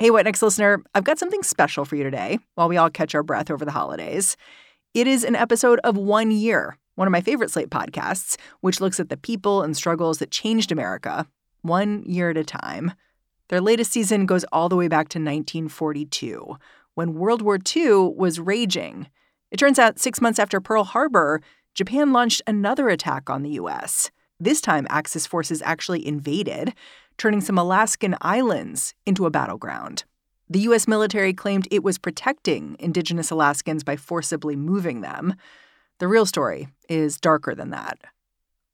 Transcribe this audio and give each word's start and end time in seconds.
Hey, 0.00 0.10
What 0.10 0.24
Next 0.24 0.42
listener, 0.42 0.82
I've 0.92 1.04
got 1.04 1.20
something 1.20 1.44
special 1.44 1.84
for 1.84 1.94
you 1.94 2.02
today 2.02 2.40
while 2.56 2.68
we 2.68 2.76
all 2.76 2.90
catch 2.90 3.14
our 3.14 3.22
breath 3.22 3.48
over 3.48 3.64
the 3.64 3.70
holidays. 3.70 4.36
It 4.92 5.06
is 5.06 5.22
an 5.22 5.36
episode 5.36 5.78
of 5.84 5.96
One 5.96 6.32
Year, 6.32 6.76
one 6.96 7.06
of 7.06 7.12
my 7.12 7.20
favorite 7.20 7.52
Slate 7.52 7.70
podcasts, 7.70 8.36
which 8.60 8.80
looks 8.80 8.98
at 8.98 9.08
the 9.08 9.16
people 9.16 9.62
and 9.62 9.76
struggles 9.76 10.18
that 10.18 10.32
changed 10.32 10.72
America 10.72 11.28
one 11.62 12.02
year 12.06 12.30
at 12.30 12.36
a 12.36 12.42
time. 12.42 12.94
Their 13.50 13.60
latest 13.60 13.92
season 13.92 14.26
goes 14.26 14.42
all 14.50 14.68
the 14.68 14.74
way 14.74 14.88
back 14.88 15.10
to 15.10 15.20
1942, 15.20 16.56
when 16.94 17.14
World 17.14 17.40
War 17.40 17.60
II 17.76 18.14
was 18.16 18.40
raging. 18.40 19.06
It 19.52 19.58
turns 19.58 19.78
out 19.78 20.00
six 20.00 20.20
months 20.20 20.40
after 20.40 20.60
Pearl 20.60 20.82
Harbor, 20.82 21.40
Japan 21.72 22.12
launched 22.12 22.42
another 22.48 22.88
attack 22.88 23.30
on 23.30 23.44
the 23.44 23.50
U.S. 23.50 24.10
This 24.40 24.60
time, 24.60 24.88
Axis 24.90 25.24
forces 25.24 25.62
actually 25.62 26.04
invaded, 26.04 26.74
turning 27.18 27.40
some 27.40 27.58
Alaskan 27.58 28.16
islands 28.20 28.94
into 29.06 29.26
a 29.26 29.30
battleground. 29.30 30.04
The 30.48 30.60
U.S. 30.60 30.86
military 30.86 31.32
claimed 31.32 31.66
it 31.70 31.82
was 31.82 31.98
protecting 31.98 32.76
indigenous 32.78 33.30
Alaskans 33.30 33.82
by 33.82 33.96
forcibly 33.96 34.56
moving 34.56 35.00
them. 35.00 35.34
The 35.98 36.08
real 36.08 36.26
story 36.26 36.68
is 36.88 37.18
darker 37.18 37.54
than 37.54 37.70
that. 37.70 37.98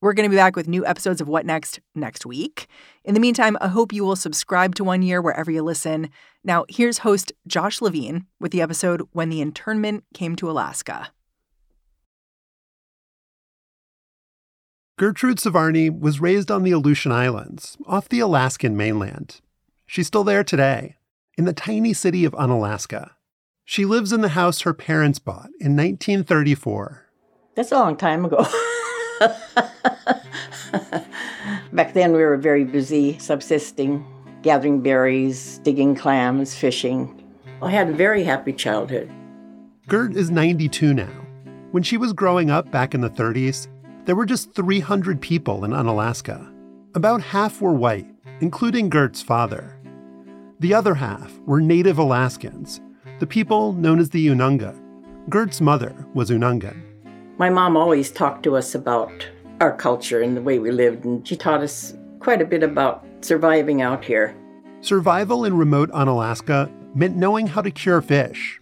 We're 0.00 0.14
going 0.14 0.28
to 0.28 0.30
be 0.30 0.36
back 0.36 0.56
with 0.56 0.66
new 0.66 0.84
episodes 0.86 1.20
of 1.20 1.28
What 1.28 1.44
Next 1.44 1.78
next 1.94 2.24
week. 2.24 2.66
In 3.04 3.12
the 3.12 3.20
meantime, 3.20 3.58
I 3.60 3.68
hope 3.68 3.92
you 3.92 4.02
will 4.02 4.16
subscribe 4.16 4.74
to 4.76 4.84
One 4.84 5.02
Year 5.02 5.20
wherever 5.20 5.50
you 5.50 5.62
listen. 5.62 6.08
Now, 6.42 6.64
here's 6.70 6.98
host 6.98 7.32
Josh 7.46 7.82
Levin 7.82 8.24
with 8.40 8.50
the 8.50 8.62
episode 8.62 9.02
When 9.12 9.28
the 9.28 9.42
Internment 9.42 10.04
Came 10.14 10.36
to 10.36 10.50
Alaska. 10.50 11.12
Gertrude 15.00 15.38
Svarny 15.38 15.88
was 15.88 16.20
raised 16.20 16.50
on 16.50 16.62
the 16.62 16.72
Aleutian 16.72 17.10
Islands, 17.10 17.78
off 17.86 18.10
the 18.10 18.20
Alaskan 18.20 18.76
mainland. 18.76 19.40
She's 19.86 20.06
still 20.06 20.24
there 20.24 20.44
today, 20.44 20.96
in 21.38 21.46
the 21.46 21.54
tiny 21.54 21.94
city 21.94 22.26
of 22.26 22.34
Unalaska. 22.34 23.12
She 23.64 23.86
lives 23.86 24.12
in 24.12 24.20
the 24.20 24.28
house 24.28 24.60
her 24.60 24.74
parents 24.74 25.18
bought 25.18 25.48
in 25.58 25.74
1934. 25.74 27.06
That's 27.54 27.72
a 27.72 27.76
long 27.76 27.96
time 27.96 28.26
ago. 28.26 28.44
Back 31.72 31.94
then, 31.94 32.12
we 32.12 32.22
were 32.22 32.36
very 32.36 32.64
busy 32.64 33.16
subsisting, 33.20 34.04
gathering 34.42 34.82
berries, 34.82 35.60
digging 35.62 35.94
clams, 35.94 36.54
fishing. 36.54 37.26
I 37.62 37.70
had 37.70 37.88
a 37.88 37.94
very 37.94 38.22
happy 38.22 38.52
childhood. 38.52 39.10
Gert 39.88 40.14
is 40.14 40.30
92 40.30 40.92
now. 40.92 41.08
When 41.70 41.82
she 41.82 41.96
was 41.96 42.12
growing 42.12 42.50
up 42.50 42.70
back 42.70 42.92
in 42.92 43.00
the 43.00 43.08
30s, 43.08 43.66
there 44.04 44.16
were 44.16 44.26
just 44.26 44.54
300 44.54 45.20
people 45.20 45.64
in 45.64 45.72
Unalaska. 45.72 46.50
About 46.94 47.22
half 47.22 47.60
were 47.60 47.72
white, 47.72 48.06
including 48.40 48.88
Gert's 48.88 49.22
father. 49.22 49.78
The 50.60 50.74
other 50.74 50.94
half 50.94 51.38
were 51.40 51.60
native 51.60 51.98
Alaskans, 51.98 52.80
the 53.18 53.26
people 53.26 53.72
known 53.74 53.98
as 53.98 54.10
the 54.10 54.26
Ununga. 54.28 54.78
Gert's 55.28 55.60
mother 55.60 56.06
was 56.14 56.30
Unangan. 56.30 56.82
My 57.38 57.50
mom 57.50 57.76
always 57.76 58.10
talked 58.10 58.42
to 58.44 58.56
us 58.56 58.74
about 58.74 59.28
our 59.60 59.76
culture 59.76 60.20
and 60.20 60.36
the 60.36 60.42
way 60.42 60.58
we 60.58 60.70
lived, 60.70 61.04
and 61.04 61.26
she 61.26 61.36
taught 61.36 61.62
us 61.62 61.94
quite 62.18 62.42
a 62.42 62.46
bit 62.46 62.62
about 62.62 63.04
surviving 63.20 63.82
out 63.82 64.04
here. 64.04 64.34
Survival 64.80 65.44
in 65.44 65.56
remote 65.56 65.90
Unalaska 65.90 66.70
meant 66.94 67.16
knowing 67.16 67.46
how 67.46 67.62
to 67.62 67.70
cure 67.70 68.00
fish 68.00 68.60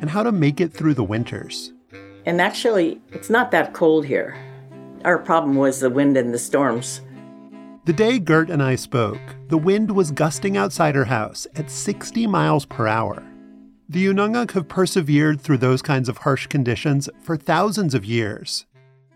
and 0.00 0.10
how 0.10 0.22
to 0.22 0.32
make 0.32 0.60
it 0.60 0.72
through 0.72 0.94
the 0.94 1.04
winters. 1.04 1.72
And 2.26 2.40
actually, 2.40 3.00
it's 3.12 3.30
not 3.30 3.50
that 3.50 3.74
cold 3.74 4.04
here. 4.06 4.36
Our 5.04 5.18
problem 5.18 5.56
was 5.56 5.80
the 5.80 5.90
wind 5.90 6.16
and 6.16 6.34
the 6.34 6.38
storms. 6.38 7.02
The 7.84 7.92
day 7.92 8.18
Gert 8.18 8.50
and 8.50 8.62
I 8.62 8.74
spoke, 8.74 9.20
the 9.48 9.56
wind 9.56 9.90
was 9.90 10.10
gusting 10.10 10.56
outside 10.56 10.94
her 10.94 11.06
house 11.06 11.46
at 11.56 11.70
60 11.70 12.26
miles 12.26 12.66
per 12.66 12.86
hour. 12.86 13.22
The 13.88 14.06
Ununga 14.06 14.50
have 14.50 14.68
persevered 14.68 15.40
through 15.40 15.58
those 15.58 15.80
kinds 15.80 16.08
of 16.08 16.18
harsh 16.18 16.46
conditions 16.48 17.08
for 17.22 17.36
thousands 17.36 17.94
of 17.94 18.04
years. 18.04 18.66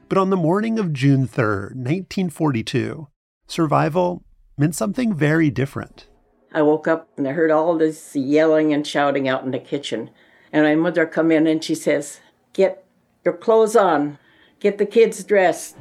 But 0.08 0.16
on 0.18 0.30
the 0.30 0.36
morning 0.36 0.78
of 0.78 0.92
June 0.92 1.26
3, 1.26 1.44
1942, 1.44 3.08
survival 3.46 4.24
meant 4.56 4.74
something 4.74 5.14
very 5.14 5.50
different. 5.50 6.06
I 6.52 6.62
woke 6.62 6.86
up 6.86 7.08
and 7.16 7.26
I 7.26 7.32
heard 7.32 7.50
all 7.50 7.76
this 7.76 8.14
yelling 8.14 8.72
and 8.72 8.86
shouting 8.86 9.28
out 9.28 9.44
in 9.44 9.50
the 9.50 9.58
kitchen. 9.58 10.10
And 10.52 10.64
my 10.64 10.74
mother 10.74 11.06
come 11.06 11.30
in 11.30 11.46
and 11.46 11.62
she 11.64 11.74
says, 11.74 12.20
"Get 12.52 12.84
your 13.24 13.34
clothes 13.34 13.74
on. 13.76 14.18
Get 14.62 14.78
the 14.78 14.86
kids 14.86 15.24
dressed. 15.24 15.74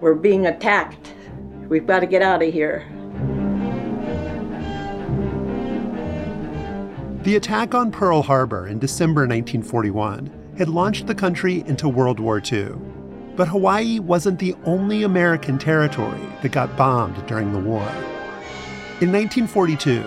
We're 0.00 0.16
being 0.16 0.46
attacked. 0.46 1.14
We've 1.68 1.86
got 1.86 2.00
to 2.00 2.06
get 2.06 2.20
out 2.20 2.42
of 2.42 2.52
here." 2.52 2.84
The 7.22 7.36
attack 7.36 7.76
on 7.76 7.92
Pearl 7.92 8.22
Harbor 8.22 8.66
in 8.66 8.80
December 8.80 9.20
1941 9.20 10.30
had 10.58 10.68
launched 10.68 11.06
the 11.06 11.14
country 11.14 11.62
into 11.68 11.88
World 11.88 12.18
War 12.18 12.42
II. 12.44 12.70
But 13.36 13.46
Hawaii 13.46 14.00
wasn't 14.00 14.40
the 14.40 14.56
only 14.64 15.04
American 15.04 15.56
territory 15.56 16.18
that 16.42 16.50
got 16.50 16.76
bombed 16.76 17.24
during 17.28 17.52
the 17.52 17.60
war. 17.60 17.86
In 19.00 19.12
1942, 19.12 20.02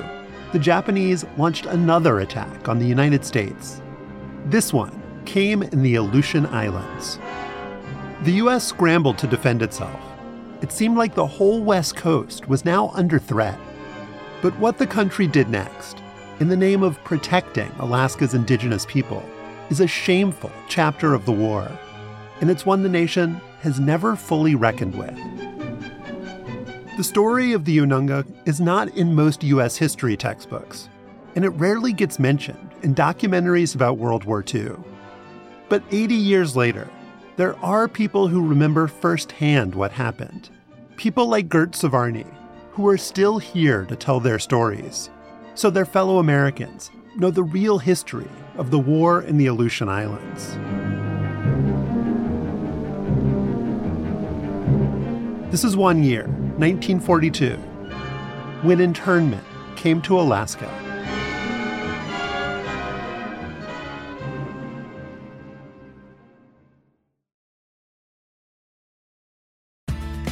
the 0.52 0.60
Japanese 0.60 1.24
launched 1.38 1.66
another 1.66 2.20
attack 2.20 2.68
on 2.68 2.78
the 2.78 2.86
United 2.86 3.24
States. 3.24 3.82
This 4.48 4.74
one 4.74 5.02
came 5.24 5.64
in 5.64 5.82
the 5.82 5.96
Aleutian 5.96 6.46
Islands. 6.48 7.18
The 8.24 8.34
U.S. 8.34 8.64
scrambled 8.64 9.18
to 9.18 9.26
defend 9.26 9.64
itself. 9.64 10.00
It 10.62 10.72
seemed 10.72 10.96
like 10.96 11.16
the 11.16 11.26
whole 11.26 11.64
West 11.64 11.96
Coast 11.96 12.48
was 12.48 12.64
now 12.64 12.90
under 12.90 13.18
threat. 13.18 13.58
But 14.44 14.56
what 14.60 14.78
the 14.78 14.86
country 14.86 15.26
did 15.26 15.50
next 15.50 15.98
in 16.40 16.48
the 16.48 16.56
name 16.56 16.84
of 16.84 17.04
protecting 17.04 17.72
Alaska's 17.80 18.36
indigenous 18.36 18.86
people 18.86 19.24
is 19.72 19.80
a 19.80 19.88
shameful 19.88 20.52
chapter 20.70 21.16
of 21.16 21.26
the 21.26 21.32
war, 21.32 21.72
and 22.42 22.52
it's 22.52 22.64
one 22.64 22.84
the 22.84 22.90
nation 22.90 23.42
has 23.62 23.80
never 23.80 24.16
fully 24.16 24.54
reckoned 24.54 24.96
with. 24.96 25.18
The 26.98 27.04
story 27.04 27.54
of 27.54 27.66
the 27.66 27.80
Ununga 27.80 28.24
is 28.46 28.62
not 28.62 28.96
in 28.96 29.16
most 29.16 29.44
U.S. 29.46 29.78
history 29.78 30.16
textbooks, 30.16 30.90
and 31.36 31.44
it 31.44 31.50
rarely 31.50 31.92
gets 31.92 32.20
mentioned 32.20 32.70
in 32.84 32.94
documentaries 32.94 33.74
about 33.74 33.98
World 33.98 34.26
War 34.26 34.46
II. 34.48 34.74
But 35.70 35.82
80 35.90 36.14
years 36.14 36.56
later, 36.56 36.88
there 37.42 37.58
are 37.66 37.88
people 37.88 38.28
who 38.28 38.48
remember 38.48 38.86
firsthand 38.86 39.74
what 39.74 39.92
happened. 39.92 40.52
People 40.96 41.26
like 41.26 41.50
Gert 41.50 41.72
Svarny, 41.72 42.32
who 42.70 42.88
are 42.88 43.00
still 43.00 43.40
here 43.40 43.84
to 43.86 43.96
tell 43.96 44.20
their 44.20 44.38
stories 44.38 45.10
so 45.56 45.72
their 45.72 45.84
fellow 45.84 46.20
Americans 46.20 46.92
know 47.16 47.32
the 47.32 47.42
real 47.42 47.80
history 47.80 48.30
of 48.58 48.70
the 48.70 48.78
war 48.78 49.24
in 49.24 49.38
the 49.38 49.48
Aleutian 49.48 49.90
Islands. 49.90 50.50
This 55.50 55.64
is 55.64 55.76
one 55.76 56.04
year, 56.04 56.28
1942, 56.60 57.56
when 58.62 58.80
internment 58.80 59.44
came 59.76 60.00
to 60.04 60.20
Alaska. 60.20 60.70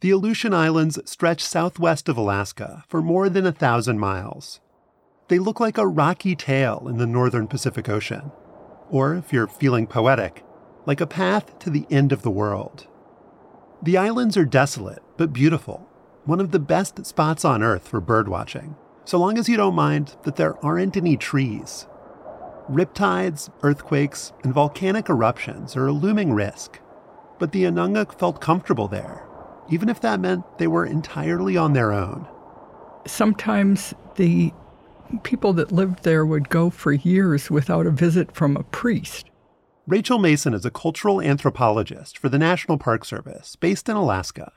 The 0.00 0.10
Aleutian 0.10 0.52
Islands 0.52 0.98
stretch 1.06 1.42
southwest 1.42 2.06
of 2.10 2.18
Alaska 2.18 2.84
for 2.86 3.00
more 3.00 3.30
than 3.30 3.46
a 3.46 3.52
thousand 3.52 3.98
miles. 3.98 4.60
They 5.28 5.38
look 5.38 5.58
like 5.58 5.78
a 5.78 5.86
rocky 5.86 6.36
tail 6.36 6.86
in 6.86 6.98
the 6.98 7.06
northern 7.06 7.48
Pacific 7.48 7.88
Ocean. 7.88 8.30
Or, 8.90 9.14
if 9.14 9.32
you're 9.32 9.46
feeling 9.46 9.86
poetic, 9.86 10.44
like 10.84 11.00
a 11.00 11.06
path 11.06 11.58
to 11.60 11.70
the 11.70 11.86
end 11.90 12.12
of 12.12 12.20
the 12.20 12.30
world. 12.30 12.86
The 13.82 13.96
islands 13.96 14.36
are 14.36 14.44
desolate 14.44 15.02
but 15.16 15.32
beautiful, 15.32 15.88
one 16.26 16.40
of 16.40 16.50
the 16.50 16.58
best 16.58 17.06
spots 17.06 17.42
on 17.42 17.62
Earth 17.62 17.88
for 17.88 18.02
birdwatching, 18.02 18.76
so 19.06 19.18
long 19.18 19.38
as 19.38 19.48
you 19.48 19.56
don't 19.56 19.74
mind 19.74 20.14
that 20.24 20.36
there 20.36 20.62
aren't 20.62 20.98
any 20.98 21.16
trees. 21.16 21.86
Riptides, 22.70 23.48
earthquakes, 23.62 24.34
and 24.44 24.52
volcanic 24.52 25.08
eruptions 25.08 25.74
are 25.74 25.86
a 25.86 25.92
looming 25.92 26.34
risk, 26.34 26.80
but 27.38 27.52
the 27.52 27.64
Ununga 27.64 28.12
felt 28.18 28.42
comfortable 28.42 28.88
there, 28.88 29.25
even 29.68 29.88
if 29.88 30.00
that 30.00 30.20
meant 30.20 30.58
they 30.58 30.66
were 30.66 30.86
entirely 30.86 31.56
on 31.56 31.72
their 31.72 31.92
own. 31.92 32.26
Sometimes 33.06 33.94
the 34.16 34.52
People 35.22 35.52
that 35.54 35.72
lived 35.72 36.02
there 36.02 36.26
would 36.26 36.48
go 36.48 36.70
for 36.70 36.92
years 36.92 37.50
without 37.50 37.86
a 37.86 37.90
visit 37.90 38.34
from 38.34 38.56
a 38.56 38.64
priest. 38.64 39.30
Rachel 39.86 40.18
Mason 40.18 40.52
is 40.52 40.64
a 40.64 40.70
cultural 40.70 41.20
anthropologist 41.20 42.18
for 42.18 42.28
the 42.28 42.38
National 42.38 42.76
Park 42.76 43.04
Service 43.04 43.54
based 43.56 43.88
in 43.88 43.96
Alaska. 43.96 44.52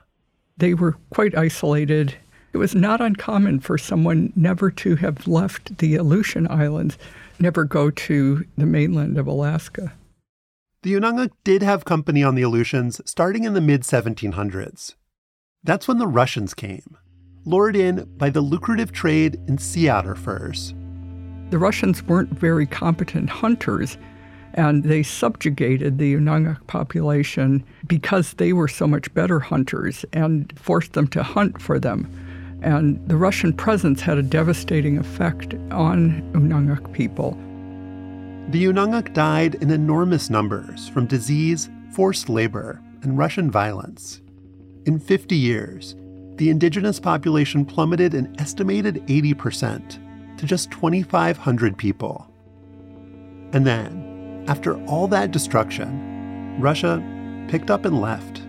They 0.56 0.74
were 0.74 0.96
quite 1.10 1.36
isolated. 1.36 2.16
It 2.52 2.58
was 2.58 2.74
not 2.74 3.00
uncommon 3.00 3.60
for 3.60 3.78
someone 3.78 4.32
never 4.34 4.72
to 4.72 4.96
have 4.96 5.28
left 5.28 5.78
the 5.78 5.94
Aleutian 5.94 6.50
Islands, 6.50 6.98
never 7.38 7.62
go 7.64 7.90
to 7.90 8.44
the 8.58 8.66
mainland 8.66 9.18
of 9.18 9.28
Alaska. 9.28 9.92
The 10.82 10.94
Unangax 10.94 11.30
did 11.44 11.62
have 11.62 11.84
company 11.84 12.24
on 12.24 12.34
the 12.34 12.42
Aleutians 12.42 13.00
starting 13.04 13.44
in 13.44 13.54
the 13.54 13.60
mid 13.60 13.82
1700s. 13.82 14.94
That's 15.62 15.86
when 15.86 15.98
the 15.98 16.06
Russians 16.06 16.54
came, 16.54 16.96
lured 17.44 17.76
in 17.76 18.04
by 18.16 18.30
the 18.30 18.40
lucrative 18.40 18.92
trade 18.92 19.38
in 19.46 19.58
sea 19.58 19.90
otter 19.90 20.14
furs. 20.14 20.74
The 21.50 21.58
Russians 21.58 22.02
weren't 22.02 22.30
very 22.30 22.64
competent 22.64 23.28
hunters, 23.28 23.98
and 24.54 24.82
they 24.84 25.02
subjugated 25.02 25.98
the 25.98 26.14
Unangax 26.14 26.66
population 26.66 27.62
because 27.86 28.34
they 28.34 28.54
were 28.54 28.68
so 28.68 28.86
much 28.86 29.12
better 29.12 29.38
hunters 29.38 30.04
and 30.14 30.50
forced 30.58 30.94
them 30.94 31.08
to 31.08 31.22
hunt 31.22 31.60
for 31.60 31.78
them. 31.78 32.10
And 32.62 33.06
the 33.06 33.16
Russian 33.16 33.52
presence 33.52 34.00
had 34.00 34.16
a 34.16 34.22
devastating 34.22 34.96
effect 34.96 35.54
on 35.70 36.22
Unangax 36.32 36.90
people. 36.92 37.32
The 38.50 38.64
Unangax 38.64 39.12
died 39.12 39.56
in 39.56 39.70
enormous 39.70 40.30
numbers 40.30 40.88
from 40.88 41.06
disease, 41.06 41.68
forced 41.92 42.30
labor, 42.30 42.80
and 43.02 43.18
Russian 43.18 43.50
violence. 43.50 44.22
In 44.86 44.98
50 44.98 45.36
years, 45.36 45.94
the 46.36 46.48
indigenous 46.48 46.98
population 46.98 47.66
plummeted 47.66 48.14
an 48.14 48.34
estimated 48.38 49.06
80% 49.06 50.38
to 50.38 50.46
just 50.46 50.70
2,500 50.70 51.76
people. 51.76 52.26
And 53.52 53.66
then, 53.66 54.44
after 54.48 54.82
all 54.86 55.06
that 55.08 55.32
destruction, 55.32 56.58
Russia 56.58 57.02
picked 57.48 57.70
up 57.70 57.84
and 57.84 58.00
left. 58.00 58.42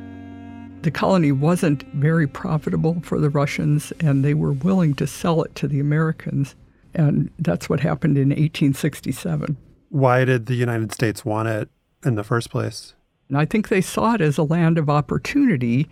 The 0.83 0.91
colony 0.91 1.31
wasn't 1.31 1.83
very 1.93 2.27
profitable 2.27 3.01
for 3.03 3.19
the 3.19 3.29
Russians, 3.29 3.91
and 3.99 4.23
they 4.23 4.33
were 4.33 4.53
willing 4.53 4.93
to 4.95 5.05
sell 5.05 5.43
it 5.43 5.53
to 5.55 5.67
the 5.67 5.79
Americans. 5.79 6.55
And 6.93 7.29
that's 7.39 7.69
what 7.69 7.81
happened 7.81 8.17
in 8.17 8.29
1867. 8.29 9.57
Why 9.89 10.23
did 10.23 10.45
the 10.45 10.55
United 10.55 10.93
States 10.93 11.25
want 11.25 11.49
it 11.49 11.69
in 12.05 12.15
the 12.15 12.23
first 12.23 12.49
place? 12.49 12.93
And 13.27 13.37
I 13.37 13.45
think 13.45 13.67
they 13.67 13.81
saw 13.81 14.15
it 14.15 14.21
as 14.21 14.37
a 14.37 14.43
land 14.43 14.77
of 14.77 14.89
opportunity. 14.89 15.87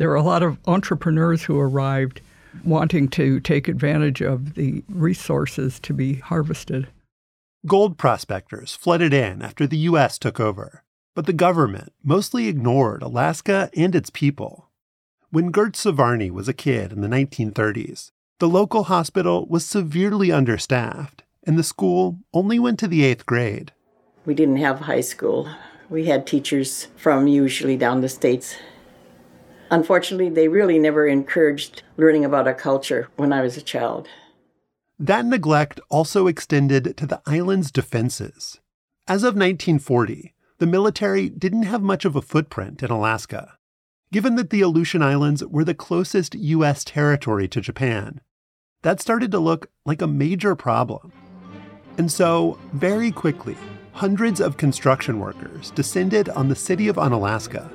There 0.00 0.08
were 0.08 0.14
a 0.14 0.22
lot 0.22 0.42
of 0.42 0.56
entrepreneurs 0.66 1.42
who 1.42 1.60
arrived 1.60 2.22
wanting 2.64 3.08
to 3.08 3.38
take 3.38 3.68
advantage 3.68 4.22
of 4.22 4.54
the 4.54 4.82
resources 4.88 5.78
to 5.80 5.92
be 5.92 6.14
harvested. 6.14 6.88
Gold 7.66 7.98
prospectors 7.98 8.74
flooded 8.74 9.12
in 9.12 9.42
after 9.42 9.66
the 9.66 9.76
U.S. 9.90 10.18
took 10.18 10.40
over, 10.40 10.84
but 11.14 11.26
the 11.26 11.34
government 11.34 11.92
mostly 12.02 12.48
ignored 12.48 13.02
Alaska 13.02 13.68
and 13.76 13.94
its 13.94 14.08
people. 14.08 14.70
When 15.28 15.50
Gert 15.50 15.74
Svarny 15.74 16.30
was 16.30 16.48
a 16.48 16.54
kid 16.54 16.92
in 16.92 17.02
the 17.02 17.06
1930s, 17.06 18.10
the 18.38 18.48
local 18.48 18.84
hospital 18.84 19.44
was 19.50 19.66
severely 19.66 20.32
understaffed, 20.32 21.24
and 21.44 21.58
the 21.58 21.62
school 21.62 22.20
only 22.32 22.58
went 22.58 22.78
to 22.78 22.88
the 22.88 23.04
eighth 23.04 23.26
grade. 23.26 23.72
We 24.24 24.32
didn't 24.32 24.56
have 24.56 24.80
high 24.80 25.02
school. 25.02 25.46
We 25.90 26.06
had 26.06 26.26
teachers 26.26 26.88
from 26.96 27.26
usually 27.26 27.76
down 27.76 28.00
the 28.00 28.08
states. 28.08 28.56
Unfortunately, 29.70 30.28
they 30.28 30.48
really 30.48 30.78
never 30.78 31.06
encouraged 31.06 31.82
learning 31.96 32.24
about 32.24 32.46
our 32.46 32.54
culture 32.54 33.08
when 33.16 33.32
I 33.32 33.40
was 33.40 33.56
a 33.56 33.62
child. 33.62 34.08
That 34.98 35.24
neglect 35.24 35.80
also 35.88 36.26
extended 36.26 36.96
to 36.96 37.06
the 37.06 37.22
island's 37.24 37.70
defenses. 37.70 38.60
As 39.06 39.22
of 39.22 39.34
1940, 39.34 40.34
the 40.58 40.66
military 40.66 41.28
didn't 41.28 41.62
have 41.62 41.82
much 41.82 42.04
of 42.04 42.16
a 42.16 42.22
footprint 42.22 42.82
in 42.82 42.90
Alaska. 42.90 43.56
Given 44.12 44.34
that 44.34 44.50
the 44.50 44.60
Aleutian 44.60 45.02
Islands 45.02 45.44
were 45.44 45.64
the 45.64 45.72
closest 45.72 46.34
U.S. 46.34 46.84
territory 46.84 47.46
to 47.48 47.60
Japan, 47.60 48.20
that 48.82 49.00
started 49.00 49.30
to 49.30 49.38
look 49.38 49.70
like 49.86 50.02
a 50.02 50.06
major 50.06 50.56
problem. 50.56 51.12
And 51.96 52.10
so, 52.10 52.58
very 52.72 53.12
quickly, 53.12 53.56
hundreds 53.92 54.40
of 54.40 54.56
construction 54.56 55.20
workers 55.20 55.70
descended 55.70 56.28
on 56.30 56.48
the 56.48 56.56
city 56.56 56.88
of 56.88 56.98
Unalaska. 56.98 57.70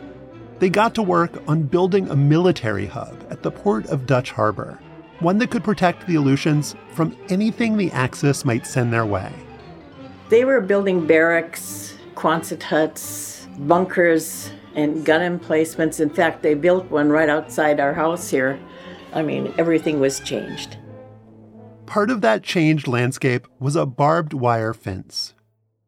They 0.60 0.70
got 0.70 0.96
to 0.96 1.04
work 1.04 1.42
on 1.48 1.64
building 1.64 2.10
a 2.10 2.16
military 2.16 2.86
hub 2.86 3.26
at 3.30 3.44
the 3.44 3.52
port 3.52 3.86
of 3.88 4.06
Dutch 4.06 4.32
Harbor 4.32 4.80
one 5.20 5.38
that 5.38 5.50
could 5.50 5.64
protect 5.64 6.06
the 6.08 6.16
Aleutians 6.16 6.76
from 6.92 7.16
anything 7.30 7.78
the 7.78 7.92
Axis 7.92 8.46
might 8.46 8.68
send 8.68 8.92
their 8.92 9.06
way. 9.06 9.32
They 10.30 10.46
were 10.46 10.62
building 10.62 11.08
barracks, 11.08 11.96
Quonset 12.16 12.64
huts, 12.64 13.48
bunkers, 13.60 14.52
and 14.76 15.06
gun 15.06 15.22
emplacements. 15.22 16.00
In 16.00 16.10
fact, 16.10 16.44
they 16.44 16.54
built 16.54 16.90
one 16.92 17.10
right 17.10 17.30
outside 17.30 17.80
our 17.80 17.94
house 17.94 18.30
here. 18.30 18.60
I 19.14 19.22
mean, 19.22 19.54
everything 19.58 20.00
was 20.00 20.20
changed. 20.20 20.78
Part 21.86 22.10
of 22.10 22.22
that 22.22 22.44
changed 22.44 22.88
landscape 22.88 23.48
was 23.60 23.76
a 23.76 23.86
barbed 23.86 24.34
wire 24.34 24.74
fence. 24.74 25.34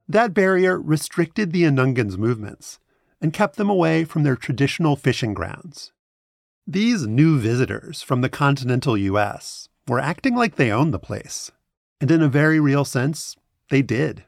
That 0.07 0.33
barrier 0.33 0.79
restricted 0.79 1.51
the 1.51 1.63
Anungans' 1.63 2.17
movements 2.17 2.79
and 3.21 3.33
kept 3.33 3.55
them 3.55 3.69
away 3.69 4.03
from 4.03 4.23
their 4.23 4.35
traditional 4.35 4.95
fishing 4.95 5.33
grounds. 5.33 5.91
These 6.65 7.07
new 7.07 7.39
visitors 7.39 8.01
from 8.01 8.21
the 8.21 8.29
continental 8.29 8.97
US 8.97 9.69
were 9.87 9.99
acting 9.99 10.35
like 10.35 10.55
they 10.55 10.71
owned 10.71 10.93
the 10.93 10.99
place. 10.99 11.51
And 12.01 12.11
in 12.11 12.21
a 12.21 12.27
very 12.27 12.59
real 12.59 12.85
sense, 12.85 13.35
they 13.69 13.81
did. 13.81 14.25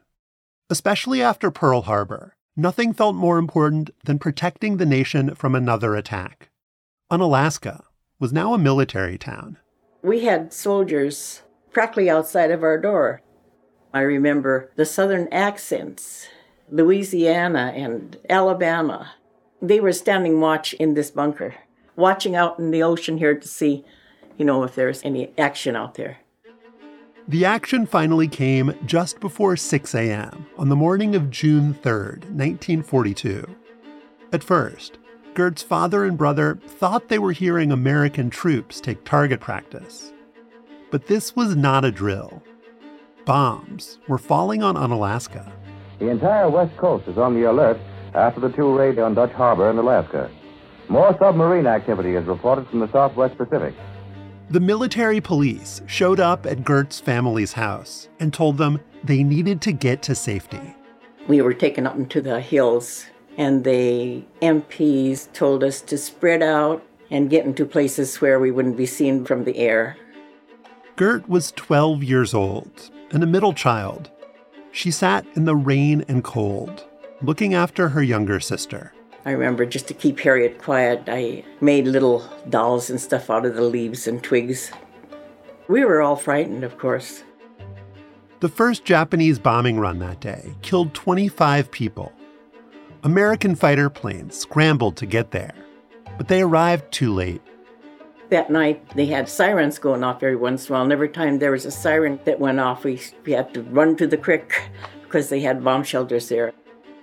Especially 0.68 1.22
after 1.22 1.50
Pearl 1.50 1.82
Harbor, 1.82 2.34
nothing 2.56 2.92
felt 2.92 3.14
more 3.14 3.38
important 3.38 3.90
than 4.04 4.18
protecting 4.18 4.76
the 4.76 4.86
nation 4.86 5.34
from 5.34 5.54
another 5.54 5.94
attack. 5.94 6.50
Unalaska 7.10 7.84
was 8.18 8.32
now 8.32 8.54
a 8.54 8.58
military 8.58 9.18
town. 9.18 9.58
We 10.02 10.24
had 10.24 10.52
soldiers 10.52 11.42
practically 11.72 12.08
outside 12.08 12.50
of 12.50 12.62
our 12.62 12.78
door. 12.78 13.22
I 13.92 14.00
remember 14.00 14.70
the 14.76 14.86
southern 14.86 15.28
accents, 15.32 16.28
Louisiana 16.70 17.72
and 17.74 18.16
Alabama. 18.28 19.12
They 19.60 19.80
were 19.80 19.92
standing 19.92 20.40
watch 20.40 20.72
in 20.74 20.94
this 20.94 21.10
bunker 21.10 21.54
watching 22.00 22.34
out 22.34 22.58
in 22.58 22.70
the 22.70 22.82
ocean 22.82 23.18
here 23.18 23.38
to 23.38 23.46
see, 23.46 23.84
you 24.36 24.44
know, 24.44 24.64
if 24.64 24.74
there's 24.74 25.04
any 25.04 25.30
action 25.38 25.76
out 25.76 25.94
there. 25.94 26.18
The 27.28 27.44
action 27.44 27.86
finally 27.86 28.26
came 28.26 28.74
just 28.86 29.20
before 29.20 29.56
6 29.56 29.94
a.m. 29.94 30.46
on 30.58 30.68
the 30.68 30.76
morning 30.76 31.14
of 31.14 31.30
June 31.30 31.74
3rd, 31.74 32.24
1942. 32.30 33.46
At 34.32 34.42
first, 34.42 34.98
Gert's 35.34 35.62
father 35.62 36.04
and 36.04 36.18
brother 36.18 36.58
thought 36.66 37.08
they 37.08 37.20
were 37.20 37.32
hearing 37.32 37.70
American 37.70 38.30
troops 38.30 38.80
take 38.80 39.04
target 39.04 39.40
practice. 39.40 40.12
But 40.90 41.06
this 41.06 41.36
was 41.36 41.54
not 41.54 41.84
a 41.84 41.92
drill. 41.92 42.42
Bombs 43.26 43.98
were 44.08 44.18
falling 44.18 44.62
on 44.64 44.76
Unalaska. 44.76 45.52
The 46.00 46.08
entire 46.08 46.48
west 46.48 46.74
coast 46.78 47.06
is 47.08 47.18
on 47.18 47.34
the 47.34 47.42
alert 47.42 47.78
after 48.14 48.40
the 48.40 48.48
two 48.48 48.74
raids 48.74 48.98
on 48.98 49.14
Dutch 49.14 49.32
Harbor 49.32 49.68
in 49.68 49.76
Alaska. 49.76 50.30
More 50.88 51.14
submarine 51.20 51.66
activity 51.66 52.14
is 52.16 52.24
reported 52.24 52.66
from 52.68 52.80
the 52.80 52.90
Southwest 52.90 53.36
Pacific. 53.36 53.74
The 54.48 54.60
military 54.60 55.20
police 55.20 55.82
showed 55.86 56.18
up 56.18 56.46
at 56.46 56.64
Gert's 56.64 57.00
family's 57.00 57.52
house 57.52 58.08
and 58.18 58.32
told 58.32 58.56
them 58.56 58.80
they 59.04 59.22
needed 59.22 59.60
to 59.60 59.72
get 59.72 60.00
to 60.04 60.14
safety. 60.14 60.74
We 61.28 61.42
were 61.42 61.52
taken 61.52 61.86
up 61.86 61.96
into 61.96 62.22
the 62.22 62.40
hills, 62.40 63.04
and 63.36 63.62
the 63.62 64.24
MPs 64.40 65.30
told 65.34 65.62
us 65.62 65.82
to 65.82 65.98
spread 65.98 66.42
out 66.42 66.82
and 67.10 67.28
get 67.28 67.44
into 67.44 67.66
places 67.66 68.22
where 68.22 68.40
we 68.40 68.50
wouldn't 68.50 68.78
be 68.78 68.86
seen 68.86 69.26
from 69.26 69.44
the 69.44 69.58
air. 69.58 69.98
Gert 70.96 71.28
was 71.28 71.52
12 71.52 72.02
years 72.02 72.32
old 72.32 72.90
and 73.12 73.22
a 73.22 73.26
middle 73.26 73.52
child. 73.52 74.10
She 74.72 74.90
sat 74.90 75.26
in 75.34 75.44
the 75.44 75.56
rain 75.56 76.04
and 76.08 76.22
cold, 76.22 76.84
looking 77.22 77.54
after 77.54 77.88
her 77.88 78.02
younger 78.02 78.40
sister. 78.40 78.92
I 79.24 79.32
remember 79.32 79.66
just 79.66 79.88
to 79.88 79.94
keep 79.94 80.18
Harriet 80.20 80.58
quiet, 80.58 81.04
I 81.06 81.44
made 81.60 81.86
little 81.86 82.24
dolls 82.48 82.88
and 82.88 83.00
stuff 83.00 83.28
out 83.28 83.44
of 83.44 83.54
the 83.54 83.62
leaves 83.62 84.06
and 84.06 84.22
twigs. 84.22 84.70
We 85.68 85.84
were 85.84 86.00
all 86.00 86.16
frightened, 86.16 86.64
of 86.64 86.78
course. 86.78 87.22
The 88.40 88.48
first 88.48 88.84
Japanese 88.84 89.38
bombing 89.38 89.78
run 89.78 89.98
that 89.98 90.20
day 90.20 90.54
killed 90.62 90.94
25 90.94 91.70
people. 91.70 92.12
American 93.02 93.54
fighter 93.54 93.90
planes 93.90 94.36
scrambled 94.36 94.96
to 94.96 95.06
get 95.06 95.30
there, 95.30 95.54
but 96.16 96.28
they 96.28 96.40
arrived 96.40 96.90
too 96.90 97.12
late. 97.12 97.42
That 98.30 98.48
night, 98.48 98.88
they 98.94 99.06
had 99.06 99.28
sirens 99.28 99.80
going 99.80 100.04
off 100.04 100.22
every 100.22 100.36
once 100.36 100.68
in 100.68 100.72
a 100.72 100.74
while, 100.74 100.84
and 100.84 100.92
every 100.92 101.08
time 101.08 101.40
there 101.40 101.50
was 101.50 101.66
a 101.66 101.70
siren 101.72 102.20
that 102.24 102.38
went 102.38 102.60
off, 102.60 102.84
we, 102.84 103.00
we 103.26 103.32
had 103.32 103.52
to 103.54 103.62
run 103.62 103.96
to 103.96 104.06
the 104.06 104.16
creek 104.16 104.70
because 105.02 105.28
they 105.28 105.40
had 105.40 105.64
bomb 105.64 105.82
shelters 105.82 106.28
there. 106.28 106.52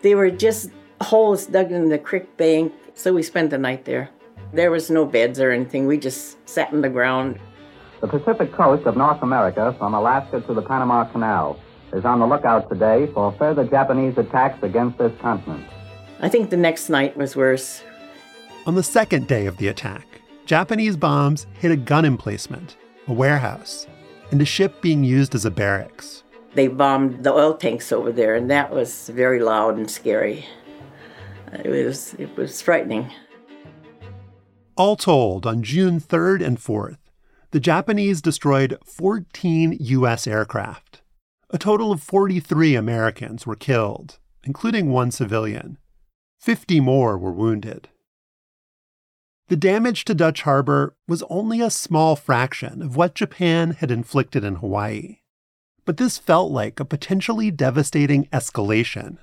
They 0.01 0.15
were 0.15 0.31
just 0.31 0.72
holes 1.01 1.46
dug 1.46 1.74
in 1.74 1.89
the 1.89 1.98
creek 1.98 2.38
bank, 2.38 2.74
so 2.93 3.13
we 3.13 3.24
spent 3.24 3.50
the 3.50 3.57
night 3.57 3.84
there. 3.84 4.10
There 4.53 4.72
was 4.72 4.89
no 4.89 5.05
beds 5.05 5.41
or 5.41 5.51
anything. 5.51 5.86
We 5.86 5.98
just 5.98 6.38
sat 6.48 6.72
in 6.72 6.79
the 6.79 6.89
ground. 6.89 7.39
The 8.00 8.07
Pacific 8.07 8.53
coast 8.53 8.86
of 8.88 8.96
North 8.96 9.22
America, 9.22 9.75
from 9.77 9.96
Alaska 9.96 10.39
to 10.39 10.53
the 10.53 10.62
Panama 10.62 11.03
Canal, 11.12 11.60
is 11.91 12.05
on 12.05 12.19
the 12.19 12.27
lookout 12.27 12.69
today 12.69 13.12
for 13.13 13.34
further 13.34 13.65
Japanese 13.65 14.17
attacks 14.17 14.63
against 14.63 14.98
this 14.98 15.12
continent. 15.19 15.67
I 16.22 16.29
think 16.29 16.51
the 16.51 16.57
next 16.57 16.88
night 16.88 17.17
was 17.17 17.36
worse. 17.36 17.84
On 18.65 18.75
the 18.75 18.84
second 18.84 19.27
day 19.27 19.46
of 19.46 19.57
the 19.57 19.67
attack, 19.67 20.22
Japanese 20.48 20.96
bombs 20.96 21.46
hit 21.60 21.72
a 21.72 21.75
gun 21.75 22.06
emplacement, 22.06 22.77
a 23.10 23.12
warehouse, 23.12 23.86
and 24.32 24.42
a 24.42 24.46
ship 24.46 24.82
being 24.82 25.04
used 25.04 25.36
as 25.36 25.44
a 25.44 25.51
barracks. 25.51 26.24
They 26.54 26.70
bombed 26.70 27.25
the 27.25 27.34
oil 27.34 27.58
tanks 27.58 27.92
over 27.92 28.13
there, 28.13 28.34
and 28.34 28.50
that 28.50 28.72
was 28.72 29.10
very 29.10 29.42
loud 29.42 29.75
and 29.75 29.92
scary. 29.92 30.46
It 31.51 31.68
was, 31.68 32.13
it 32.13 32.34
was 32.38 32.62
frightening. 32.62 33.12
All 34.77 34.96
told, 34.96 35.46
on 35.46 35.63
June 35.63 36.00
3rd 36.00 36.46
and 36.46 36.58
4th, 36.58 37.00
the 37.51 37.60
Japanese 37.60 38.22
destroyed 38.22 38.77
14 38.86 39.75
U.S. 39.77 40.27
aircraft. 40.27 41.01
A 41.50 41.58
total 41.58 41.92
of 41.92 42.01
43 42.01 42.74
Americans 42.74 43.46
were 43.46 43.58
killed, 43.58 44.18
including 44.46 44.92
one 44.92 45.12
civilian. 45.12 45.77
50 46.39 46.80
more 46.80 47.18
were 47.18 47.34
wounded. 47.34 47.89
The 49.50 49.56
damage 49.56 50.04
to 50.04 50.13
Dutch 50.13 50.42
Harbor 50.42 50.94
was 51.08 51.24
only 51.30 51.62
a 51.62 51.70
small 51.70 52.18
fraction 52.18 52.82
of 52.82 52.98
what 52.98 53.16
Japan 53.16 53.72
had 53.72 53.89
inflicted 53.89 54.44
in 54.44 54.56
Hawaii. 54.56 55.20
But 55.86 55.96
this 55.96 56.18
felt 56.18 56.51
like 56.51 56.82
a 56.82 56.86
potentially 56.86 57.50
devastating 57.50 58.25
escalation. 58.34 59.20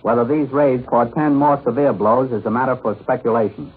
Whether 0.00 0.24
these 0.24 0.50
raids 0.50 0.86
portend 0.86 1.36
more 1.36 1.60
severe 1.64 1.92
blows 1.92 2.32
is 2.32 2.46
a 2.46 2.50
matter 2.50 2.76
for 2.76 2.96
speculation. 3.02 3.74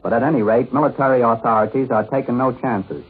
But 0.00 0.12
at 0.12 0.22
any 0.22 0.42
rate, 0.42 0.72
military 0.72 1.22
authorities 1.22 1.90
are 1.90 2.06
taking 2.06 2.38
no 2.38 2.52
chances. 2.52 3.02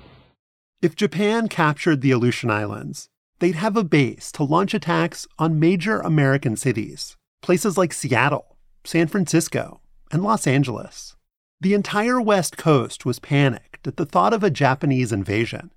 If 0.80 0.96
Japan 0.96 1.48
captured 1.48 2.00
the 2.00 2.12
Aleutian 2.12 2.50
Islands, 2.50 3.10
they'd 3.40 3.56
have 3.56 3.76
a 3.76 3.84
base 3.84 4.32
to 4.32 4.42
launch 4.42 4.72
attacks 4.72 5.28
on 5.38 5.60
major 5.60 6.00
American 6.00 6.56
cities, 6.56 7.18
places 7.42 7.76
like 7.76 7.92
Seattle, 7.92 8.56
San 8.84 9.06
Francisco, 9.06 9.82
and 10.10 10.22
Los 10.22 10.46
Angeles. 10.46 11.14
The 11.62 11.74
entire 11.74 12.18
West 12.18 12.56
Coast 12.56 13.04
was 13.04 13.18
panicked 13.18 13.86
at 13.86 13.98
the 13.98 14.06
thought 14.06 14.32
of 14.32 14.42
a 14.42 14.48
Japanese 14.48 15.12
invasion. 15.12 15.70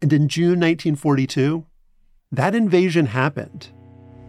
And 0.00 0.14
in 0.14 0.28
June 0.28 0.58
1942, 0.60 1.66
that 2.32 2.54
invasion 2.54 3.04
happened. 3.04 3.68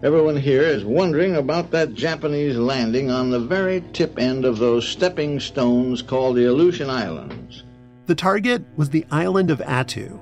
Everyone 0.04 0.36
here 0.36 0.64
is 0.64 0.84
wondering 0.84 1.38
about 1.38 1.72
that 1.72 1.94
Japanese 1.94 2.58
landing 2.58 3.10
on 3.10 3.30
the 3.30 3.40
very 3.40 3.82
tip 3.94 4.20
end 4.20 4.44
of 4.44 4.58
those 4.58 4.86
stepping 4.86 5.40
stones 5.40 6.02
called 6.02 6.36
the 6.36 6.44
Aleutian 6.44 6.90
Islands. 6.90 7.64
The 8.08 8.16
target 8.16 8.62
was 8.76 8.90
the 8.90 9.06
island 9.12 9.50
of 9.50 9.60
Attu. 9.60 10.20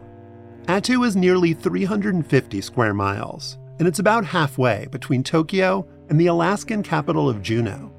Attu 0.66 1.04
is 1.04 1.16
nearly 1.16 1.56
350 1.56 2.62
square 2.62 2.94
miles, 2.94 3.58
and 3.80 3.88
it's 3.88 3.98
about 3.98 4.24
halfway 4.24 4.86
between 4.92 5.24
Tokyo 5.24 5.88
and 6.10 6.22
the 6.22 6.28
Alaskan 6.28 6.84
capital 6.84 7.28
of 7.28 7.42
Juneau. 7.42 7.92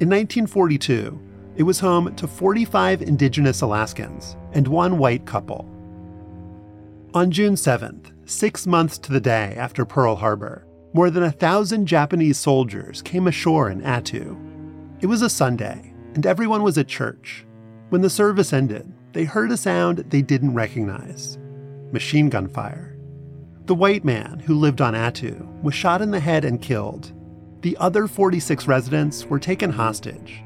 In 0.00 0.10
1942, 0.10 1.28
it 1.56 1.64
was 1.64 1.80
home 1.80 2.14
to 2.16 2.26
45 2.26 3.02
indigenous 3.02 3.60
Alaskans 3.60 4.36
and 4.52 4.66
one 4.66 4.98
white 4.98 5.26
couple. 5.26 5.68
On 7.14 7.30
June 7.30 7.54
7th, 7.54 8.12
six 8.24 8.66
months 8.66 8.96
to 8.98 9.12
the 9.12 9.20
day 9.20 9.54
after 9.56 9.84
Pearl 9.84 10.16
Harbor, 10.16 10.66
more 10.94 11.10
than 11.10 11.22
a 11.22 11.32
thousand 11.32 11.86
Japanese 11.86 12.38
soldiers 12.38 13.02
came 13.02 13.26
ashore 13.26 13.70
in 13.70 13.82
Attu. 13.82 14.36
It 15.00 15.06
was 15.06 15.22
a 15.22 15.28
Sunday, 15.28 15.92
and 16.14 16.24
everyone 16.26 16.62
was 16.62 16.78
at 16.78 16.88
church. 16.88 17.44
When 17.90 18.00
the 18.00 18.10
service 18.10 18.52
ended, 18.52 18.90
they 19.12 19.24
heard 19.24 19.50
a 19.52 19.56
sound 19.56 19.98
they 19.98 20.22
didn't 20.22 20.54
recognize 20.54 21.38
machine 21.92 22.30
gun 22.30 22.48
fire. 22.48 22.96
The 23.66 23.74
white 23.74 24.04
man 24.04 24.38
who 24.38 24.54
lived 24.54 24.80
on 24.80 24.94
Attu 24.94 25.46
was 25.62 25.74
shot 25.74 26.00
in 26.00 26.10
the 26.10 26.20
head 26.20 26.44
and 26.44 26.60
killed. 26.60 27.12
The 27.60 27.76
other 27.76 28.08
46 28.08 28.66
residents 28.66 29.26
were 29.26 29.38
taken 29.38 29.70
hostage. 29.70 30.42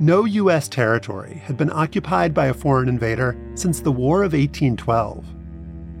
No 0.00 0.24
U.S. 0.24 0.68
territory 0.68 1.34
had 1.44 1.56
been 1.56 1.70
occupied 1.70 2.34
by 2.34 2.46
a 2.46 2.54
foreign 2.54 2.88
invader 2.88 3.36
since 3.54 3.78
the 3.80 3.92
War 3.92 4.24
of 4.24 4.32
1812. 4.32 5.24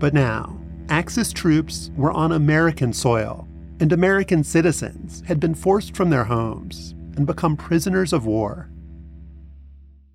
But 0.00 0.12
now, 0.12 0.60
Axis 0.88 1.32
troops 1.32 1.90
were 1.96 2.10
on 2.10 2.32
American 2.32 2.92
soil, 2.92 3.48
and 3.78 3.92
American 3.92 4.42
citizens 4.42 5.22
had 5.26 5.38
been 5.38 5.54
forced 5.54 5.94
from 5.94 6.10
their 6.10 6.24
homes 6.24 6.94
and 7.16 7.26
become 7.26 7.56
prisoners 7.56 8.12
of 8.12 8.26
war. 8.26 8.68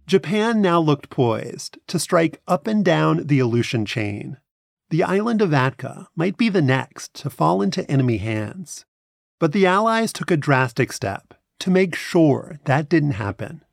Japan 0.05 0.61
now 0.61 0.79
looked 0.79 1.09
poised 1.09 1.77
to 1.87 1.99
strike 1.99 2.41
up 2.47 2.67
and 2.67 2.83
down 2.83 3.27
the 3.27 3.39
Aleutian 3.39 3.85
chain. 3.85 4.37
The 4.89 5.03
island 5.03 5.41
of 5.41 5.51
Atka 5.51 6.07
might 6.15 6.35
be 6.35 6.49
the 6.49 6.61
next 6.61 7.13
to 7.15 7.29
fall 7.29 7.61
into 7.61 7.89
enemy 7.89 8.17
hands. 8.17 8.85
But 9.39 9.53
the 9.53 9.65
Allies 9.65 10.11
took 10.11 10.31
a 10.31 10.37
drastic 10.37 10.91
step 10.91 11.33
to 11.59 11.71
make 11.71 11.95
sure 11.95 12.59
that 12.65 12.89
didn't 12.89 13.11
happen. 13.11 13.63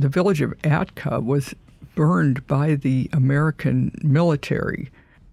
The 0.00 0.08
village 0.08 0.40
of 0.40 0.56
Atka 0.62 1.22
was 1.22 1.54
burned 1.94 2.46
by 2.46 2.74
the 2.74 3.10
American 3.12 3.92
military. 4.02 4.90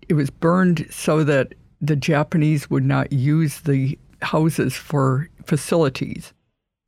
It 0.09 0.15
was 0.15 0.29
burned 0.29 0.87
so 0.89 1.23
that 1.23 1.53
the 1.79 1.95
Japanese 1.95 2.69
would 2.69 2.83
not 2.83 3.13
use 3.13 3.61
the 3.61 3.97
houses 4.21 4.73
for 4.73 5.29
facilities. 5.45 6.33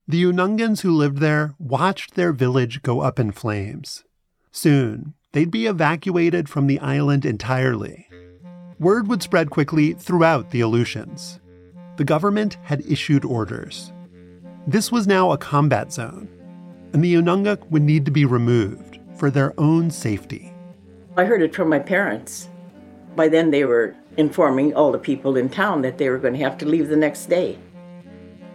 The 0.10 0.24
Unangans 0.24 0.82
who 0.82 0.92
lived 0.92 1.20
there 1.20 1.54
watched 1.58 2.16
their 2.16 2.34
village 2.34 2.82
go 2.82 3.00
up 3.00 3.18
in 3.18 3.32
flames. 3.32 4.04
Soon, 4.52 5.14
they'd 5.32 5.50
be 5.50 5.66
evacuated 5.66 6.50
from 6.50 6.68
the 6.68 6.82
island 6.82 7.24
entirely. 7.24 8.10
Word 8.78 9.08
would 9.08 9.24
spread 9.24 9.52
quickly 9.52 9.94
throughout 9.94 10.52
the 10.52 10.60
Aleutians. 10.60 11.40
The 11.96 12.04
government 12.04 12.58
had 12.64 12.86
issued 12.86 13.24
orders. 13.24 13.94
This 14.68 14.92
was 14.92 15.08
now 15.08 15.32
a 15.32 15.38
combat 15.38 15.94
zone, 15.94 16.28
and 16.94 17.04
the 17.04 17.16
Ununga 17.16 17.60
would 17.70 17.84
need 17.84 18.06
to 18.06 18.12
be 18.12 18.26
removed 18.26 19.00
for 19.16 19.30
their 19.30 19.54
own 19.60 19.92
safety. 19.92 20.54
I 21.18 21.26
heard 21.26 21.42
it 21.42 21.56
from 21.56 21.70
my 21.70 21.80
parents. 21.80 22.50
By 23.16 23.28
then, 23.28 23.52
they 23.52 23.66
were 23.66 23.96
informing 24.18 24.74
all 24.74 24.92
the 24.92 25.00
people 25.00 25.38
in 25.38 25.50
town 25.50 25.82
that 25.82 25.98
they 25.98 26.10
were 26.10 26.18
going 26.18 26.34
to 26.34 26.40
have 26.40 26.58
to 26.60 26.66
leave 26.66 26.88
the 26.88 26.96
next 26.96 27.28
day. 27.28 27.58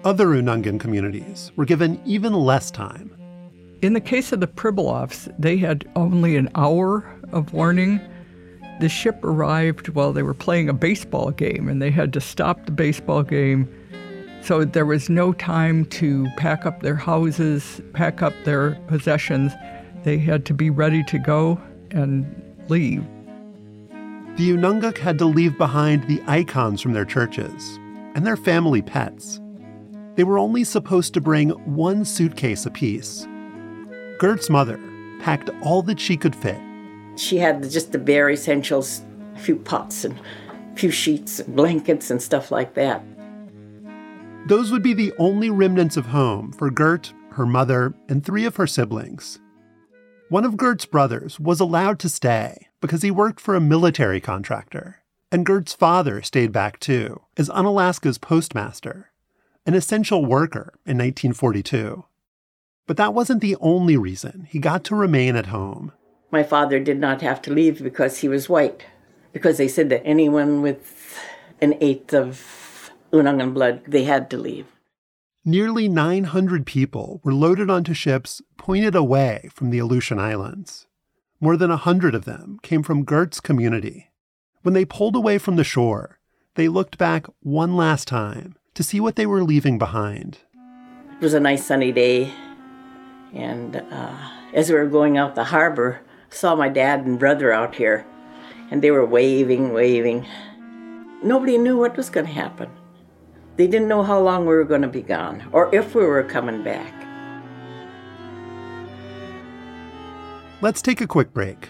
Other 0.05 0.27
Unangan 0.27 0.79
communities 0.81 1.53
were 1.57 1.65
given 1.65 2.01
even 2.05 2.33
less 2.33 2.71
time. 2.71 3.11
In 3.83 3.93
the 3.93 4.01
case 4.01 4.33
of 4.33 4.41
the 4.41 4.47
Pribilofs, 4.47 5.33
they 5.39 5.57
had 5.57 5.87
only 5.97 6.37
an 6.37 6.49
hour 6.55 7.05
of 7.33 7.53
warning. 7.53 8.01
The 8.81 8.89
ship 8.89 9.23
arrived 9.23 9.89
while 9.91 10.13
they 10.13 10.23
were 10.23 10.35
playing 10.35 10.69
a 10.69 10.75
baseball 10.75 11.31
game, 11.31 11.69
and 11.69 11.81
they 11.81 11.91
had 11.91 12.13
to 12.15 12.21
stop 12.21 12.65
the 12.65 12.73
baseball 12.73 13.23
game. 13.23 13.69
So 14.45 14.63
there 14.63 14.85
was 14.85 15.09
no 15.09 15.33
time 15.33 15.87
to 15.87 16.27
pack 16.37 16.67
up 16.67 16.81
their 16.81 16.97
houses, 16.97 17.81
pack 17.95 18.21
up 18.21 18.35
their 18.45 18.73
possessions. 18.89 19.53
They 20.03 20.19
had 20.19 20.45
to 20.45 20.53
be 20.53 20.69
ready 20.69 21.03
to 21.05 21.19
go 21.19 21.59
and 21.93 22.27
leave. 22.69 23.03
The 24.37 24.51
Unangax 24.51 24.99
had 24.99 25.17
to 25.21 25.25
leave 25.25 25.57
behind 25.57 26.07
the 26.09 26.23
icons 26.27 26.83
from 26.83 26.93
their 26.93 27.07
churches 27.07 27.79
and 28.15 28.27
their 28.27 28.37
family 28.37 28.83
pets. 28.83 29.41
They 30.17 30.25
were 30.25 30.39
only 30.39 30.63
supposed 30.63 31.15
to 31.15 31.23
bring 31.23 31.49
one 31.65 32.05
suitcase 32.05 32.67
apiece. 32.67 33.27
Gert's 34.19 34.51
mother 34.51 34.79
packed 35.21 35.49
all 35.63 35.81
that 35.85 35.99
she 35.99 36.19
could 36.19 36.37
fit. 36.37 36.61
She 37.17 37.39
had 37.39 37.63
just 37.71 37.93
the 37.93 37.99
bare 37.99 38.29
essentials 38.29 39.01
a 39.37 39.39
few 39.39 39.57
pots 39.57 40.05
and 40.05 40.21
a 40.75 40.77
few 40.77 40.91
sheets 40.91 41.41
and 41.41 41.57
blankets 41.57 42.11
and 42.11 42.21
stuff 42.21 42.51
like 42.51 42.75
that. 42.75 43.03
Those 44.47 44.71
would 44.71 44.83
be 44.83 44.93
the 44.93 45.15
only 45.19 45.49
remnants 45.49 45.97
of 45.97 46.05
home 46.07 46.53
for 46.53 46.71
Gert, 46.71 47.15
her 47.31 47.47
mother, 47.47 47.95
and 48.11 48.23
three 48.23 48.45
of 48.45 48.57
her 48.57 48.67
siblings. 48.67 49.39
One 50.29 50.45
of 50.45 50.59
Gert's 50.59 50.85
brothers 50.85 51.41
was 51.41 51.61
allowed 51.61 51.99
to 52.01 52.11
stay 52.11 52.69
because 52.83 53.01
he 53.01 53.11
worked 53.11 53.41
for 53.41 53.55
a 53.55 53.61
military 53.61 54.21
contractor, 54.21 55.03
and 55.33 55.47
Gert's 55.47 55.73
father 55.73 56.21
stayed 56.21 56.53
back 56.53 56.79
too, 56.79 57.23
as 57.39 57.49
Unalaska's 57.49 58.19
postmaster, 58.19 59.13
an 59.65 59.73
essential 59.73 60.27
worker 60.27 60.75
in 60.85 60.99
1942. 60.99 62.05
But 62.87 62.99
that 62.99 63.15
wasn't 63.15 63.41
the 63.41 63.57
only 63.61 63.97
reason 63.97 64.47
he 64.51 64.59
got 64.59 64.85
to 64.85 64.95
remain 64.95 65.37
at 65.37 65.47
home. 65.47 65.93
My 66.31 66.43
father 66.43 66.81
did 66.81 66.99
not 66.99 67.23
have 67.23 67.41
to 67.43 67.53
leave 67.53 67.83
because 67.83 68.19
he 68.19 68.29
was 68.29 68.51
white, 68.51 68.85
because 69.33 69.57
they 69.57 69.69
said 69.69 69.89
that 69.89 70.05
anyone 70.05 70.61
with 70.61 71.19
an 71.63 71.79
eighth 71.81 72.13
of 72.13 72.64
Unangan 73.15 73.55
blood, 73.55 73.83
they 73.87 74.05
had 74.05 74.29
to 74.31 74.37
leave. 74.37 74.67
Nearly 75.45 75.89
900 75.89 76.67
people 76.67 77.21
were 77.23 77.33
loaded 77.33 77.71
onto 77.71 77.95
ships 77.95 78.43
pointed 78.57 78.95
away 78.95 79.49
from 79.55 79.71
the 79.71 79.79
Aleutian 79.79 80.19
Islands. 80.19 80.87
More 81.41 81.57
than 81.57 81.71
a 81.71 81.77
hundred 81.77 82.15
of 82.15 82.25
them 82.25 82.59
came 82.63 82.83
from 82.83 83.05
Gert's 83.05 83.41
community. 83.41 84.11
When 84.63 84.75
they 84.75 84.85
pulled 84.85 85.17
away 85.17 85.39
from 85.39 85.57
the 85.57 85.65
shore, 85.65 86.19
they 86.57 86.69
looked 86.69 86.99
back 86.99 87.27
one 87.41 87.77
last 87.77 88.09
time 88.09 88.57
to 88.75 88.83
see 88.83 89.01
what 89.01 89.17
they 89.17 89.27
were 89.27 89.45
leaving 89.45 89.79
behind. 89.79 90.39
It 91.13 91.23
was 91.23 91.35
a 91.35 91.41
nice 91.41 91.65
sunny 91.65 91.93
day, 91.93 92.33
and 93.33 93.77
uh, 93.77 94.31
as 94.53 94.69
we 94.69 94.75
were 94.75 94.87
going 94.87 95.17
out 95.17 95.35
the 95.35 95.45
harbor, 95.45 96.01
saw 96.31 96.55
my 96.57 96.69
dad 96.69 97.07
and 97.07 97.19
brother 97.19 97.53
out 97.53 97.77
here 97.77 98.05
and 98.71 98.83
they 98.83 98.91
were 98.91 99.07
waving, 99.07 99.73
waving. 99.73 100.27
Nobody 101.23 101.59
knew 101.59 101.77
what 101.79 101.97
was 101.97 102.11
going 102.11 102.27
to 102.27 102.33
happen. 102.33 102.71
They 103.57 103.69
didn't 103.69 103.89
know 103.89 104.03
how 104.03 104.21
long 104.21 104.47
we 104.47 104.55
were 104.55 104.65
going 104.65 104.83
to 104.83 104.89
be 104.89 105.03
gone 105.03 105.49
or 105.53 105.73
if 105.75 105.95
we 105.95 106.05
were 106.05 106.25
coming 106.25 106.65
back. 106.65 106.93
Let's 110.61 110.83
take 110.83 111.01
a 111.01 111.07
quick 111.07 111.33
break. 111.33 111.69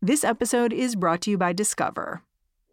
This 0.00 0.22
episode 0.22 0.72
is 0.72 0.94
brought 0.94 1.22
to 1.22 1.30
you 1.30 1.38
by 1.38 1.52
Discover. 1.52 2.22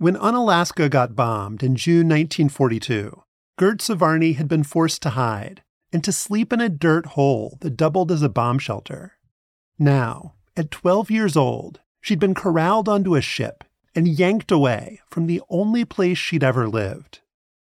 When 0.00 0.14
Unalaska 0.14 0.88
got 0.88 1.16
bombed 1.16 1.64
in 1.64 1.74
June 1.74 2.08
1942, 2.08 3.20
Gert 3.58 3.80
Svarny 3.80 4.36
had 4.36 4.46
been 4.46 4.62
forced 4.62 5.02
to 5.02 5.10
hide 5.10 5.64
and 5.92 6.04
to 6.04 6.12
sleep 6.12 6.52
in 6.52 6.60
a 6.60 6.68
dirt 6.68 7.04
hole 7.06 7.58
that 7.62 7.76
doubled 7.76 8.12
as 8.12 8.22
a 8.22 8.28
bomb 8.28 8.60
shelter. 8.60 9.14
Now, 9.76 10.34
at 10.56 10.70
12 10.70 11.10
years 11.10 11.36
old, 11.36 11.80
she'd 12.00 12.20
been 12.20 12.34
corralled 12.34 12.88
onto 12.88 13.16
a 13.16 13.20
ship 13.20 13.64
and 13.92 14.06
yanked 14.06 14.52
away 14.52 15.00
from 15.10 15.26
the 15.26 15.42
only 15.50 15.84
place 15.84 16.16
she'd 16.16 16.44
ever 16.44 16.68
lived. 16.68 17.18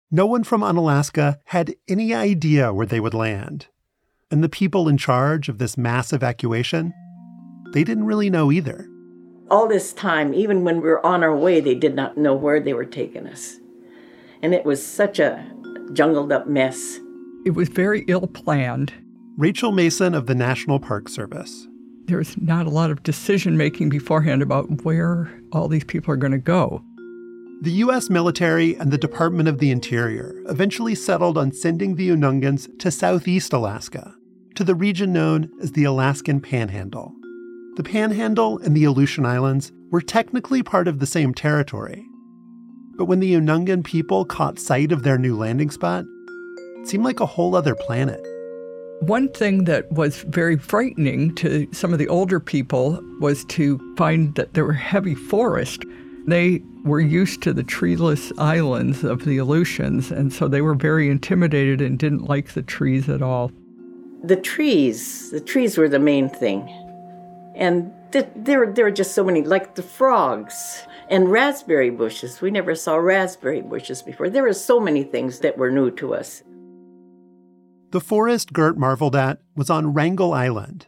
No 0.09 0.25
one 0.25 0.43
from 0.43 0.63
Unalaska 0.63 1.39
had 1.45 1.75
any 1.87 2.15
idea 2.15 2.73
where 2.73 2.87
they 2.87 2.99
would 2.99 3.13
land. 3.13 3.67
And 4.31 4.43
the 4.43 4.49
people 4.49 4.89
in 4.89 4.97
charge 4.97 5.49
of 5.49 5.59
this 5.59 5.77
mass 5.77 6.11
evacuation, 6.11 6.93
they 7.73 7.83
didn't 7.83 8.05
really 8.05 8.31
know 8.31 8.51
either. 8.51 8.87
All 9.53 9.67
this 9.67 9.93
time, 9.93 10.33
even 10.33 10.63
when 10.63 10.77
we 10.77 10.89
were 10.89 11.05
on 11.05 11.23
our 11.23 11.35
way, 11.35 11.61
they 11.61 11.75
did 11.75 11.93
not 11.93 12.17
know 12.17 12.33
where 12.33 12.59
they 12.59 12.73
were 12.73 12.85
taking 12.85 13.27
us. 13.27 13.59
And 14.41 14.51
it 14.51 14.65
was 14.65 14.83
such 14.83 15.19
a 15.19 15.45
jungled 15.93 16.31
up 16.31 16.47
mess. 16.47 16.99
It 17.45 17.51
was 17.51 17.69
very 17.69 18.03
ill 18.07 18.25
planned. 18.25 18.93
Rachel 19.37 19.71
Mason 19.71 20.15
of 20.15 20.25
the 20.25 20.33
National 20.33 20.79
Park 20.79 21.07
Service. 21.07 21.67
There's 22.05 22.35
not 22.41 22.65
a 22.65 22.71
lot 22.71 22.89
of 22.89 23.03
decision 23.03 23.55
making 23.55 23.89
beforehand 23.89 24.41
about 24.41 24.83
where 24.83 25.31
all 25.51 25.67
these 25.67 25.83
people 25.83 26.11
are 26.11 26.17
going 26.17 26.31
to 26.31 26.39
go. 26.39 26.83
The 27.61 27.73
U.S. 27.73 28.09
military 28.09 28.75
and 28.77 28.89
the 28.89 28.97
Department 28.97 29.47
of 29.47 29.59
the 29.59 29.69
Interior 29.69 30.33
eventually 30.47 30.95
settled 30.95 31.37
on 31.37 31.51
sending 31.51 31.93
the 31.93 32.09
Unangans 32.09 32.67
to 32.79 32.89
southeast 32.89 33.53
Alaska, 33.53 34.15
to 34.55 34.63
the 34.63 34.73
region 34.73 35.13
known 35.13 35.51
as 35.61 35.73
the 35.73 35.83
Alaskan 35.83 36.41
Panhandle. 36.41 37.13
The 37.75 37.83
Panhandle 37.83 38.59
and 38.59 38.77
the 38.77 38.83
Aleutian 38.83 39.25
Islands 39.25 39.71
were 39.89 40.01
technically 40.01 40.61
part 40.61 40.87
of 40.87 40.99
the 40.99 41.07
same 41.07 41.33
territory. 41.33 42.05
But 42.95 43.05
when 43.05 43.19
the 43.19 43.33
Unangan 43.33 43.83
people 43.83 44.25
caught 44.25 44.59
sight 44.59 44.91
of 44.91 45.01
their 45.01 45.17
new 45.17 45.35
landing 45.35 45.71
spot, 45.71 46.05
it 46.77 46.87
seemed 46.87 47.03
like 47.03 47.19
a 47.19 47.25
whole 47.25 47.55
other 47.55 47.73
planet. 47.73 48.23
One 48.99 49.27
thing 49.29 49.63
that 49.63 49.91
was 49.91 50.21
very 50.21 50.55
frightening 50.55 51.33
to 51.35 51.67
some 51.71 51.93
of 51.93 51.97
the 51.97 52.07
older 52.07 52.39
people 52.39 53.03
was 53.19 53.43
to 53.45 53.79
find 53.97 54.35
that 54.35 54.53
there 54.53 54.65
were 54.65 54.73
heavy 54.73 55.15
forest. 55.15 55.83
They 56.27 56.61
were 56.83 57.01
used 57.01 57.41
to 57.41 57.53
the 57.53 57.63
treeless 57.63 58.31
islands 58.37 59.03
of 59.03 59.25
the 59.25 59.39
Aleutians, 59.39 60.11
and 60.11 60.31
so 60.31 60.47
they 60.47 60.61
were 60.61 60.75
very 60.75 61.09
intimidated 61.09 61.81
and 61.81 61.97
didn't 61.97 62.29
like 62.29 62.53
the 62.53 62.61
trees 62.61 63.09
at 63.09 63.23
all. 63.23 63.51
The 64.23 64.35
trees, 64.35 65.31
the 65.31 65.41
trees 65.41 65.75
were 65.75 65.89
the 65.89 65.99
main 65.99 66.29
thing. 66.29 66.69
And 67.55 67.93
th- 68.11 68.27
there, 68.35 68.71
there 68.71 68.85
were 68.85 68.91
just 68.91 69.13
so 69.13 69.23
many, 69.23 69.43
like 69.43 69.75
the 69.75 69.83
frogs 69.83 70.83
and 71.09 71.31
raspberry 71.31 71.89
bushes. 71.89 72.41
We 72.41 72.51
never 72.51 72.75
saw 72.75 72.95
raspberry 72.95 73.61
bushes 73.61 74.01
before. 74.01 74.29
There 74.29 74.43
were 74.43 74.53
so 74.53 74.79
many 74.79 75.03
things 75.03 75.39
that 75.39 75.57
were 75.57 75.71
new 75.71 75.91
to 75.91 76.15
us. 76.15 76.43
The 77.91 78.01
forest 78.01 78.53
Gert 78.53 78.77
marveled 78.77 79.15
at 79.15 79.39
was 79.55 79.69
on 79.69 79.93
Wrangell 79.93 80.33
Island. 80.33 80.87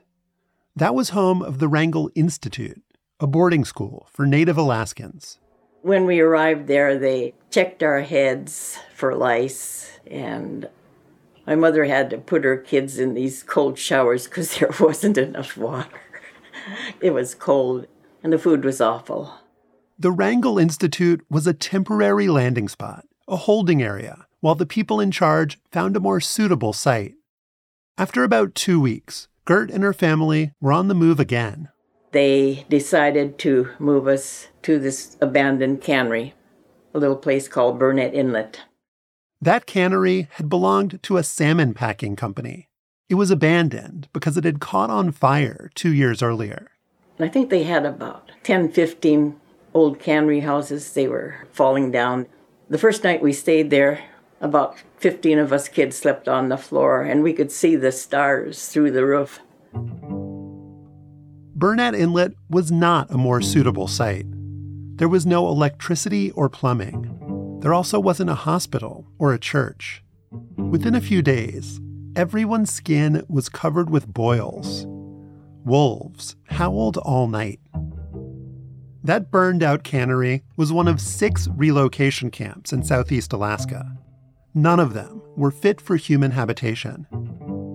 That 0.76 0.96
was 0.96 1.10
home 1.10 1.42
of 1.42 1.60
the 1.60 1.68
Wrangell 1.68 2.10
Institute, 2.16 2.82
a 3.20 3.28
boarding 3.28 3.64
school 3.64 4.08
for 4.12 4.26
Native 4.26 4.58
Alaskans. 4.58 5.40
When 5.84 6.06
we 6.06 6.20
arrived 6.20 6.66
there, 6.66 6.98
they 6.98 7.36
checked 7.52 7.84
our 7.84 8.02
heads 8.02 8.80
for 8.96 9.14
lice, 9.14 10.00
and 10.10 10.68
my 11.46 11.54
mother 11.54 11.86
had 11.86 12.10
to 12.10 12.18
put 12.18 12.44
her 12.44 12.58
kids 12.58 12.98
in 12.98 13.14
these 13.14 13.44
cold 13.44 13.78
showers 13.78 14.26
because 14.26 14.58
there 14.58 14.72
wasn't 14.80 15.20
enough 15.20 15.56
water. 15.56 16.02
It 17.02 17.12
was 17.12 17.36
cold, 17.36 17.88
and 18.24 18.34
the 18.34 18.40
food 18.40 18.64
was 18.64 18.82
awful. 18.82 19.34
The 19.98 20.12
Wrangell 20.12 20.60
Institute 20.60 21.26
was 21.30 21.48
a 21.48 21.54
temporary 21.54 22.28
landing 22.28 22.68
spot, 22.68 23.06
a 23.28 23.36
holding 23.36 23.82
area, 23.82 24.26
while 24.42 24.56
the 24.56 24.66
people 24.66 25.00
in 25.00 25.12
charge 25.12 25.60
found 25.72 25.96
a 25.96 26.02
more 26.02 26.20
suitable 26.20 26.74
site. 26.74 27.16
After 27.98 28.24
about 28.24 28.56
two 28.56 28.80
weeks, 28.80 29.28
Gert 29.46 29.72
and 29.72 29.84
her 29.84 29.94
family 29.94 30.52
were 30.60 30.74
on 30.74 30.88
the 30.88 30.96
move 30.96 31.20
again. 31.20 31.70
They 32.12 32.66
decided 32.70 33.38
to 33.40 33.70
move 33.80 34.08
us 34.08 34.48
to 34.64 34.80
this 34.80 35.18
abandoned 35.22 35.82
cannery, 35.82 36.34
a 36.94 37.00
little 37.00 37.16
place 37.16 37.48
called 37.48 37.80
Burnett 37.80 38.14
Inlet. 38.14 38.62
That 39.42 39.66
cannery 39.66 40.28
had 40.32 40.50
belonged 40.50 41.04
to 41.04 41.18
a 41.18 41.24
salmon 41.24 41.74
packing 41.74 42.16
company. 42.16 42.70
It 43.08 43.16
was 43.16 43.30
abandoned 43.30 44.08
because 44.14 44.36
it 44.36 44.46
had 44.46 44.60
caught 44.60 44.90
on 44.90 45.12
fire 45.12 45.70
two 45.76 45.94
years 45.94 46.24
earlier. 46.24 46.72
I 47.20 47.28
think 47.28 47.50
they 47.50 47.64
had 47.64 47.86
about 47.86 48.32
10, 48.44 48.72
15 48.72 49.40
old 49.76 50.00
cannery 50.00 50.40
houses. 50.40 50.92
They 50.92 51.08
were 51.08 51.46
falling 51.52 51.92
down. 51.92 52.26
The 52.68 52.80
first 52.80 53.04
night 53.04 53.22
we 53.22 53.32
stayed 53.32 53.70
there, 53.70 54.04
about 54.42 54.78
15 54.98 55.38
of 55.38 55.54
us 55.54 55.70
kids 55.70 55.96
slept 55.96 56.28
on 56.28 56.50
the 56.50 56.58
floor, 56.58 57.04
and 57.04 57.22
we 57.22 57.32
could 57.32 57.52
see 57.52 57.76
the 57.76 57.92
stars 57.92 58.70
through 58.70 58.90
the 58.90 59.06
roof. 59.06 59.40
Burnett 61.56 61.94
Inlet 61.94 62.34
was 62.50 62.72
not 62.72 63.12
a 63.12 63.18
more 63.18 63.40
suitable 63.40 63.88
site. 63.88 64.26
There 64.98 65.10
was 65.10 65.28
no 65.28 65.48
electricity 65.48 66.32
or 66.32 66.50
plumbing. 66.50 67.60
There 67.62 67.74
also 67.74 68.00
wasn't 68.00 68.32
a 68.32 68.36
hospital 68.36 69.06
or 69.20 69.32
a 69.32 69.40
church. 69.40 70.04
Within 70.58 70.96
a 70.96 71.02
few 71.02 71.22
days, 71.22 71.80
everyone's 72.16 72.72
skin 72.72 73.26
was 73.28 73.50
covered 73.50 73.90
with 73.90 74.14
boils. 74.14 74.86
Wolves 75.66 76.36
howled 76.46 76.98
all 76.98 77.28
night. 77.28 77.60
That 79.04 79.30
burned 79.30 79.62
out 79.62 79.84
cannery 79.84 80.44
was 80.56 80.72
one 80.74 80.88
of 80.88 81.02
six 81.02 81.48
relocation 81.50 82.32
camps 82.32 82.74
in 82.74 82.84
southeast 82.84 83.34
Alaska. 83.34 83.98
None 84.54 84.80
of 84.80 84.94
them 84.94 85.22
were 85.36 85.52
fit 85.52 85.82
for 85.82 85.96
human 85.96 86.32
habitation. 86.32 87.06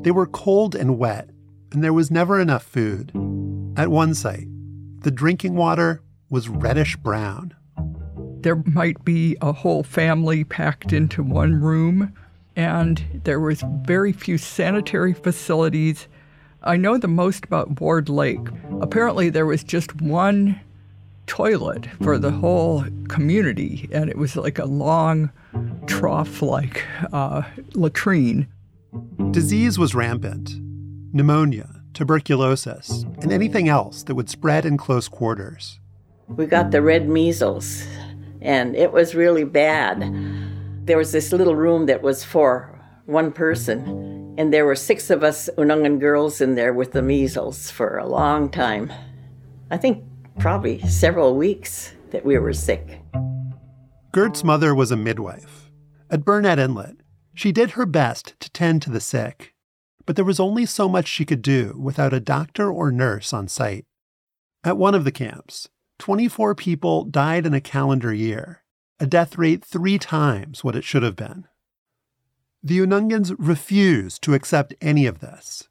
They 0.03 0.11
were 0.11 0.27
cold 0.27 0.75
and 0.75 0.99
wet, 0.99 1.31
and 1.73 1.85
there 1.85 1.93
was 1.93 2.11
never 2.11 2.41
enough 2.41 2.63
food. 2.63 3.13
At 3.77 3.91
one 3.91 4.15
site, 4.15 4.49
the 5.03 5.11
drinking 5.11 5.55
water 5.55 6.03
was 6.31 6.49
reddish 6.49 6.97
brown. 6.97 7.55
There 8.41 8.63
might 8.67 9.05
be 9.05 9.37
a 9.41 9.53
whole 9.53 9.83
family 9.83 10.45
packed 10.45 10.93
into 10.93 11.23
one 11.23 11.61
room, 11.61 12.15
and 12.57 13.03
there 13.25 13.41
was 13.41 13.63
very 13.83 14.13
few 14.13 14.39
sanitary 14.39 15.13
facilities. 15.13 16.09
I 16.63 16.77
know 16.77 16.99
the 16.99 17.09
most 17.09 17.45
about 17.45 17.81
Ward 17.81 18.09
Lake. 18.09 18.47
Apparently, 18.81 19.31
there 19.31 19.47
was 19.47 19.65
just 19.65 20.01
one 20.01 20.61
toilet 21.27 21.87
for 22.03 22.19
the 22.19 22.31
whole 22.31 22.85
community, 23.09 23.89
and 23.93 24.11
it 24.11 24.19
was 24.19 24.37
like 24.37 24.59
a 24.59 24.65
long 24.65 25.31
trough 25.87 26.43
like 26.43 26.85
uh, 27.13 27.43
latrine. 27.75 28.49
Disease 29.31 29.79
was 29.79 29.95
rampant 29.95 30.61
pneumonia, 31.13 31.69
tuberculosis, 31.95 33.05
and 33.21 33.33
anything 33.33 33.69
else 33.69 34.03
that 34.05 34.15
would 34.15 34.31
spread 34.31 34.65
in 34.65 34.77
close 34.77 35.09
quarters. 35.09 35.81
We 36.29 36.47
got 36.47 36.71
the 36.71 36.83
red 36.83 37.09
measles, 37.09 37.85
and 38.41 38.77
it 38.77 38.93
was 38.93 39.15
really 39.15 39.45
bad. 39.45 40.03
There 40.91 40.99
was 40.99 41.13
this 41.13 41.31
little 41.31 41.55
room 41.55 41.87
that 41.87 42.03
was 42.03 42.25
for 42.25 42.77
one 43.07 43.31
person, 43.31 44.35
and 44.37 44.53
there 44.53 44.67
were 44.67 44.75
six 44.75 45.09
of 45.09 45.23
us 45.23 45.49
Unangan 45.57 46.01
girls 46.01 46.41
in 46.41 46.57
there 46.57 46.73
with 46.73 46.91
the 46.91 47.01
measles 47.01 47.71
for 47.71 47.97
a 47.97 48.09
long 48.09 48.51
time. 48.51 48.93
I 49.71 49.77
think 49.77 50.03
probably 50.41 50.81
several 50.89 51.37
weeks 51.37 51.93
that 52.11 52.25
we 52.25 52.37
were 52.41 52.53
sick. 52.53 53.03
Gert's 54.11 54.43
mother 54.43 54.75
was 54.75 54.91
a 54.91 54.97
midwife. 54.97 55.71
At 56.11 56.25
Burnett 56.25 56.59
Inlet, 56.59 56.97
she 57.35 57.53
did 57.53 57.71
her 57.71 57.87
best 57.87 58.35
to 58.41 58.51
tend 58.51 58.83
to 58.83 58.91
the 58.91 59.01
sick, 59.01 59.55
but 60.07 60.17
there 60.17 60.25
was 60.25 60.41
only 60.41 60.67
so 60.67 60.89
much 60.89 61.07
she 61.07 61.25
could 61.25 61.41
do 61.41 61.77
without 61.79 62.13
a 62.13 62.19
doctor 62.19 62.69
or 62.69 62.91
nurse 62.91 63.33
on 63.33 63.47
site. 63.47 63.85
At 64.65 64.77
one 64.77 64.97
of 64.97 65.05
the 65.05 65.13
camps, 65.13 65.69
24 66.01 66.57
people 66.57 67.05
died 67.05 67.47
in 67.47 67.55
a 67.55 67.61
calendar 67.61 68.13
year, 68.13 68.65
a 69.01 69.07
death 69.07 69.39
rate 69.39 69.65
three 69.65 69.99
times 69.99 70.63
what 70.63 70.77
it 70.77 70.85
should 70.85 71.03
have 71.03 71.17
been. 71.17 71.47
The 72.63 72.79
Unangans 72.79 73.35
refused 73.39 74.23
to 74.23 74.35
accept 74.35 74.75
any 74.83 75.07
of 75.07 75.21
this. 75.21 75.69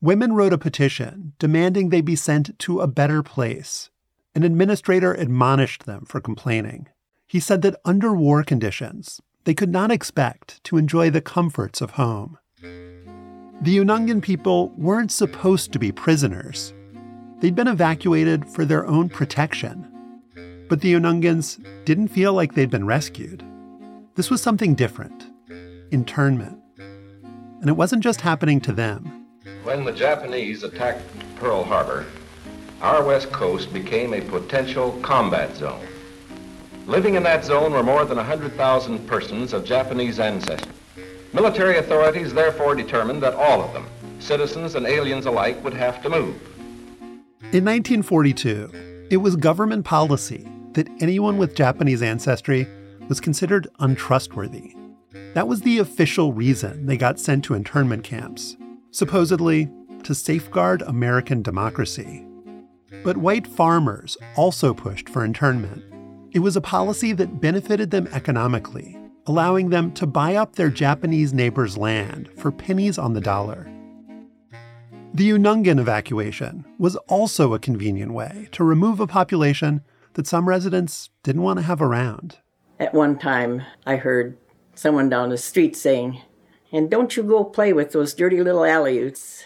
Women 0.00 0.32
wrote 0.32 0.54
a 0.54 0.58
petition 0.58 1.34
demanding 1.38 1.90
they 1.90 2.00
be 2.00 2.16
sent 2.16 2.58
to 2.60 2.80
a 2.80 2.86
better 2.86 3.22
place. 3.22 3.90
An 4.34 4.42
administrator 4.42 5.12
admonished 5.12 5.84
them 5.84 6.04
for 6.06 6.20
complaining. 6.20 6.88
He 7.26 7.40
said 7.40 7.62
that 7.62 7.80
under 7.84 8.14
war 8.14 8.42
conditions, 8.42 9.20
they 9.44 9.54
could 9.54 9.70
not 9.70 9.90
expect 9.90 10.62
to 10.64 10.78
enjoy 10.78 11.10
the 11.10 11.20
comforts 11.20 11.80
of 11.80 11.92
home. 11.92 12.38
The 12.62 13.78
Unangan 13.78 14.22
people 14.22 14.70
weren't 14.76 15.12
supposed 15.12 15.72
to 15.72 15.78
be 15.78 15.92
prisoners. 15.92 16.72
They'd 17.40 17.54
been 17.54 17.68
evacuated 17.68 18.48
for 18.48 18.64
their 18.64 18.86
own 18.86 19.08
protection. 19.08 19.90
But 20.68 20.80
the 20.80 20.94
Unangans 20.94 21.64
didn't 21.84 22.08
feel 22.08 22.32
like 22.32 22.54
they'd 22.54 22.70
been 22.70 22.86
rescued. 22.86 23.44
This 24.16 24.30
was 24.30 24.42
something 24.42 24.74
different 24.74 25.26
internment. 25.92 26.58
And 27.60 27.70
it 27.70 27.74
wasn't 27.74 28.02
just 28.02 28.20
happening 28.20 28.60
to 28.62 28.72
them. 28.72 29.26
When 29.62 29.84
the 29.84 29.92
Japanese 29.92 30.64
attacked 30.64 31.02
Pearl 31.36 31.62
Harbor, 31.62 32.04
our 32.82 33.04
west 33.04 33.30
coast 33.30 33.72
became 33.72 34.12
a 34.12 34.20
potential 34.20 34.98
combat 35.02 35.54
zone. 35.56 35.86
Living 36.86 37.14
in 37.14 37.22
that 37.22 37.44
zone 37.44 37.72
were 37.72 37.82
more 37.82 38.04
than 38.04 38.16
100,000 38.16 39.06
persons 39.06 39.52
of 39.52 39.64
Japanese 39.64 40.18
ancestry. 40.18 40.72
Military 41.32 41.78
authorities 41.78 42.32
therefore 42.34 42.74
determined 42.74 43.22
that 43.22 43.34
all 43.34 43.62
of 43.62 43.72
them, 43.72 43.86
citizens 44.18 44.74
and 44.74 44.86
aliens 44.86 45.26
alike, 45.26 45.62
would 45.62 45.74
have 45.74 46.02
to 46.02 46.08
move. 46.08 46.34
In 47.52 47.64
1942, 47.64 49.06
it 49.10 49.18
was 49.18 49.36
government 49.36 49.84
policy 49.84 50.48
that 50.76 50.88
anyone 51.00 51.38
with 51.38 51.56
Japanese 51.56 52.02
ancestry 52.02 52.68
was 53.08 53.18
considered 53.18 53.66
untrustworthy. 53.78 54.74
That 55.32 55.48
was 55.48 55.62
the 55.62 55.78
official 55.78 56.34
reason 56.34 56.84
they 56.84 56.98
got 56.98 57.18
sent 57.18 57.44
to 57.44 57.54
internment 57.54 58.04
camps, 58.04 58.56
supposedly 58.90 59.70
to 60.02 60.14
safeguard 60.14 60.82
American 60.82 61.40
democracy. 61.40 62.26
But 63.02 63.16
white 63.16 63.46
farmers 63.46 64.18
also 64.36 64.74
pushed 64.74 65.08
for 65.08 65.24
internment. 65.24 65.82
It 66.32 66.40
was 66.40 66.56
a 66.56 66.60
policy 66.60 67.12
that 67.14 67.40
benefited 67.40 67.90
them 67.90 68.06
economically, 68.12 68.98
allowing 69.26 69.70
them 69.70 69.92
to 69.94 70.06
buy 70.06 70.34
up 70.34 70.56
their 70.56 70.68
Japanese 70.68 71.32
neighbors' 71.32 71.78
land 71.78 72.28
for 72.36 72.52
pennies 72.52 72.98
on 72.98 73.14
the 73.14 73.20
dollar. 73.22 73.66
The 75.14 75.30
Unangan 75.30 75.80
evacuation 75.80 76.66
was 76.78 76.96
also 77.08 77.54
a 77.54 77.58
convenient 77.58 78.12
way 78.12 78.48
to 78.52 78.62
remove 78.62 79.00
a 79.00 79.06
population 79.06 79.80
that 80.16 80.26
some 80.26 80.48
residents 80.48 81.10
didn't 81.22 81.42
want 81.42 81.58
to 81.58 81.64
have 81.64 81.80
around. 81.80 82.38
At 82.80 82.94
one 82.94 83.18
time, 83.18 83.62
I 83.86 83.96
heard 83.96 84.36
someone 84.74 85.10
down 85.10 85.28
the 85.28 85.38
street 85.38 85.76
saying, 85.76 86.22
And 86.72 86.90
don't 86.90 87.16
you 87.16 87.22
go 87.22 87.44
play 87.44 87.72
with 87.72 87.92
those 87.92 88.14
dirty 88.14 88.42
little 88.42 88.62
Aleuts. 88.62 89.44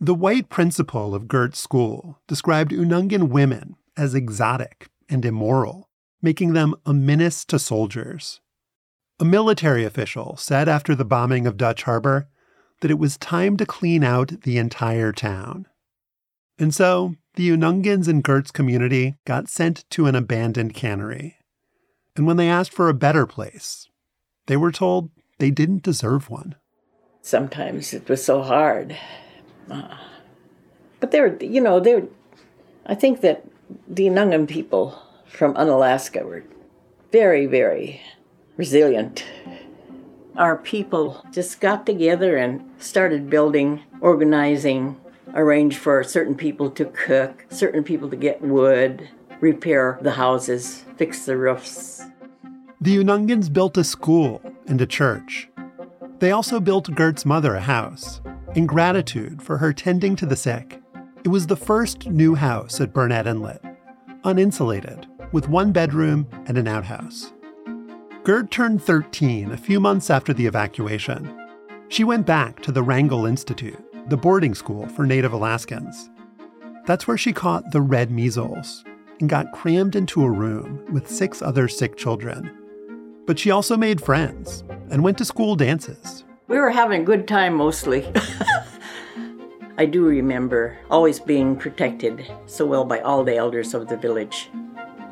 The 0.00 0.14
white 0.14 0.48
principal 0.48 1.14
of 1.14 1.28
Gert's 1.28 1.58
school 1.58 2.20
described 2.28 2.70
Unangan 2.70 3.28
women 3.28 3.76
as 3.96 4.14
exotic 4.14 4.88
and 5.08 5.24
immoral, 5.24 5.90
making 6.22 6.52
them 6.52 6.74
a 6.86 6.94
menace 6.94 7.44
to 7.46 7.58
soldiers. 7.58 8.40
A 9.18 9.24
military 9.24 9.84
official 9.84 10.36
said 10.36 10.68
after 10.68 10.94
the 10.94 11.04
bombing 11.04 11.46
of 11.46 11.56
Dutch 11.56 11.82
Harbor 11.82 12.28
that 12.80 12.90
it 12.90 12.98
was 12.98 13.18
time 13.18 13.56
to 13.56 13.66
clean 13.66 14.04
out 14.04 14.42
the 14.42 14.58
entire 14.58 15.12
town. 15.12 15.66
And 16.58 16.74
so 16.74 17.16
the 17.34 17.50
Unangans 17.50 18.08
in 18.08 18.20
Gert's 18.20 18.50
community 18.50 19.16
got 19.24 19.48
sent 19.48 19.88
to 19.90 20.06
an 20.06 20.14
abandoned 20.14 20.74
cannery. 20.74 21.36
And 22.16 22.26
when 22.26 22.36
they 22.36 22.48
asked 22.48 22.72
for 22.72 22.88
a 22.88 22.94
better 22.94 23.26
place, 23.26 23.88
they 24.46 24.56
were 24.56 24.72
told 24.72 25.10
they 25.38 25.50
didn't 25.50 25.82
deserve 25.82 26.28
one. 26.28 26.56
Sometimes 27.22 27.94
it 27.94 28.08
was 28.08 28.24
so 28.24 28.42
hard. 28.42 28.96
Uh, 29.70 29.96
but 30.98 31.12
they 31.12 31.20
were, 31.20 31.36
you 31.40 31.60
know, 31.60 31.80
they 31.80 31.94
were, 31.94 32.08
I 32.86 32.94
think 32.94 33.20
that 33.20 33.44
the 33.88 34.06
Unangan 34.06 34.48
people 34.48 35.00
from 35.26 35.54
Unalaska 35.56 36.24
were 36.24 36.44
very, 37.12 37.46
very 37.46 38.00
resilient. 38.56 39.24
Our 40.36 40.56
people 40.56 41.24
just 41.32 41.60
got 41.60 41.86
together 41.86 42.36
and 42.36 42.68
started 42.78 43.30
building, 43.30 43.82
organizing, 44.00 44.99
arranged 45.34 45.78
for 45.78 46.02
certain 46.02 46.34
people 46.34 46.70
to 46.70 46.84
cook, 46.86 47.46
certain 47.50 47.84
people 47.84 48.10
to 48.10 48.16
get 48.16 48.42
wood, 48.42 49.08
repair 49.40 49.98
the 50.02 50.12
houses, 50.12 50.84
fix 50.96 51.24
the 51.24 51.36
roofs. 51.36 52.02
The 52.80 52.96
Unangans 52.96 53.52
built 53.52 53.76
a 53.76 53.84
school 53.84 54.40
and 54.66 54.80
a 54.80 54.86
church. 54.86 55.48
They 56.18 56.32
also 56.32 56.60
built 56.60 56.94
Gert's 56.94 57.24
mother 57.24 57.54
a 57.54 57.60
house 57.60 58.20
in 58.54 58.66
gratitude 58.66 59.42
for 59.42 59.58
her 59.58 59.72
tending 59.72 60.16
to 60.16 60.26
the 60.26 60.36
sick. 60.36 60.80
It 61.24 61.28
was 61.28 61.46
the 61.46 61.56
first 61.56 62.08
new 62.08 62.34
house 62.34 62.80
at 62.80 62.92
Burnett 62.92 63.26
Inlet, 63.26 63.62
uninsulated, 64.24 65.06
with 65.32 65.48
one 65.48 65.72
bedroom 65.72 66.26
and 66.46 66.58
an 66.58 66.66
outhouse. 66.66 67.32
Gert 68.24 68.50
turned 68.50 68.82
13 68.82 69.52
a 69.52 69.56
few 69.56 69.80
months 69.80 70.10
after 70.10 70.32
the 70.32 70.46
evacuation. 70.46 71.36
She 71.88 72.04
went 72.04 72.26
back 72.26 72.60
to 72.62 72.72
the 72.72 72.82
Wrangell 72.82 73.26
Institute, 73.26 73.82
the 74.08 74.16
boarding 74.16 74.54
school 74.54 74.88
for 74.88 75.06
Native 75.06 75.32
Alaskans. 75.32 76.10
That's 76.86 77.06
where 77.06 77.18
she 77.18 77.32
caught 77.32 77.70
the 77.70 77.80
red 77.80 78.10
measles 78.10 78.84
and 79.20 79.28
got 79.28 79.52
crammed 79.52 79.94
into 79.94 80.24
a 80.24 80.30
room 80.30 80.84
with 80.92 81.10
six 81.10 81.42
other 81.42 81.68
sick 81.68 81.96
children. 81.96 82.50
But 83.26 83.38
she 83.38 83.50
also 83.50 83.76
made 83.76 84.00
friends 84.00 84.64
and 84.90 85.04
went 85.04 85.18
to 85.18 85.24
school 85.24 85.54
dances. 85.54 86.24
We 86.48 86.58
were 86.58 86.70
having 86.70 87.02
a 87.02 87.04
good 87.04 87.28
time 87.28 87.54
mostly. 87.54 88.10
I 89.78 89.86
do 89.86 90.04
remember 90.04 90.78
always 90.90 91.20
being 91.20 91.56
protected 91.56 92.30
so 92.46 92.66
well 92.66 92.84
by 92.84 93.00
all 93.00 93.22
the 93.24 93.36
elders 93.36 93.72
of 93.72 93.88
the 93.88 93.96
village. 93.96 94.50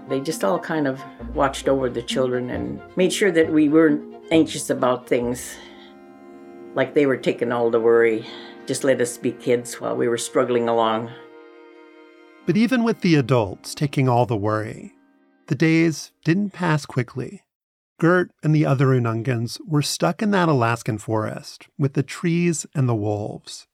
They 0.08 0.20
just 0.20 0.42
all 0.42 0.58
kind 0.58 0.86
of 0.86 1.02
watched 1.34 1.68
over 1.68 1.88
the 1.88 2.02
children 2.02 2.50
and 2.50 2.80
made 2.96 3.12
sure 3.12 3.30
that 3.30 3.52
we 3.52 3.68
weren't 3.68 4.16
anxious 4.30 4.68
about 4.68 5.06
things. 5.06 5.56
Like 6.74 6.94
they 6.94 7.06
were 7.06 7.16
taking 7.16 7.52
all 7.52 7.70
the 7.70 7.80
worry. 7.80 8.26
Just 8.68 8.84
let 8.84 9.00
us 9.00 9.16
be 9.16 9.32
kids 9.32 9.80
while 9.80 9.96
we 9.96 10.08
were 10.08 10.18
struggling 10.18 10.68
along. 10.68 11.10
But 12.44 12.58
even 12.58 12.84
with 12.84 13.00
the 13.00 13.14
adults 13.14 13.74
taking 13.74 14.10
all 14.10 14.26
the 14.26 14.36
worry, 14.36 14.92
the 15.46 15.54
days 15.54 16.12
didn't 16.22 16.50
pass 16.50 16.84
quickly. 16.84 17.44
Gert 17.98 18.30
and 18.42 18.54
the 18.54 18.66
other 18.66 18.88
Unangans 18.88 19.58
were 19.66 19.80
stuck 19.80 20.20
in 20.20 20.32
that 20.32 20.50
Alaskan 20.50 20.98
forest 20.98 21.68
with 21.78 21.94
the 21.94 22.02
trees 22.02 22.66
and 22.74 22.86
the 22.86 22.94
wolves. 22.94 23.66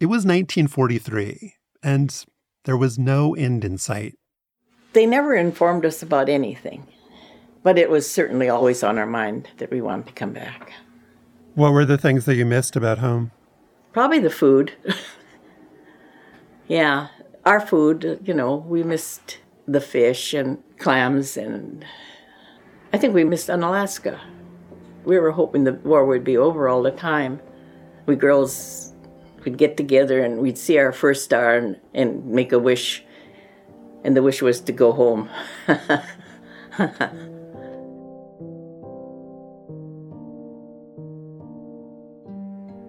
It 0.00 0.06
was 0.06 0.26
1943, 0.26 1.54
and 1.84 2.24
there 2.64 2.76
was 2.76 2.98
no 2.98 3.36
end 3.36 3.64
in 3.64 3.78
sight. 3.78 4.16
They 4.92 5.06
never 5.06 5.36
informed 5.36 5.86
us 5.86 6.02
about 6.02 6.28
anything, 6.28 6.84
but 7.62 7.78
it 7.78 7.90
was 7.90 8.10
certainly 8.10 8.48
always 8.48 8.82
on 8.82 8.98
our 8.98 9.06
mind 9.06 9.50
that 9.58 9.70
we 9.70 9.80
wanted 9.80 10.08
to 10.08 10.14
come 10.14 10.32
back. 10.32 10.72
What 11.54 11.72
were 11.72 11.84
the 11.84 11.96
things 11.96 12.24
that 12.24 12.34
you 12.34 12.44
missed 12.44 12.74
about 12.74 12.98
home? 12.98 13.30
Probably 13.96 14.18
the 14.18 14.28
food. 14.28 14.74
yeah, 16.68 17.08
our 17.46 17.60
food, 17.60 18.20
you 18.26 18.34
know, 18.34 18.56
we 18.56 18.82
missed 18.82 19.38
the 19.66 19.80
fish 19.80 20.34
and 20.34 20.62
clams, 20.76 21.38
and 21.38 21.82
I 22.92 22.98
think 22.98 23.14
we 23.14 23.24
missed 23.24 23.48
Unalaska. 23.48 24.20
We 25.06 25.18
were 25.18 25.30
hoping 25.30 25.64
the 25.64 25.72
war 25.72 26.04
would 26.04 26.24
be 26.24 26.36
over 26.36 26.68
all 26.68 26.82
the 26.82 26.90
time. 26.90 27.40
We 28.04 28.16
girls 28.16 28.92
would 29.46 29.56
get 29.56 29.78
together 29.78 30.22
and 30.22 30.40
we'd 30.40 30.58
see 30.58 30.76
our 30.76 30.92
first 30.92 31.24
star 31.24 31.56
and, 31.56 31.80
and 31.94 32.26
make 32.26 32.52
a 32.52 32.58
wish, 32.58 33.02
and 34.04 34.14
the 34.14 34.22
wish 34.22 34.42
was 34.42 34.60
to 34.60 34.72
go 34.72 34.92
home. 34.92 35.30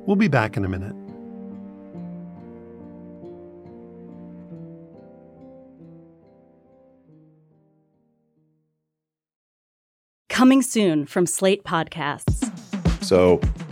We'll 0.07 0.15
be 0.15 0.29
back 0.29 0.55
in 0.55 0.63
a 0.63 0.69
minute. 0.69 0.95
Coming 10.29 10.61
soon 10.61 11.05
from 11.05 11.25
Slate 11.25 11.65
Podcasts. 11.65 12.45
So, 13.03 13.41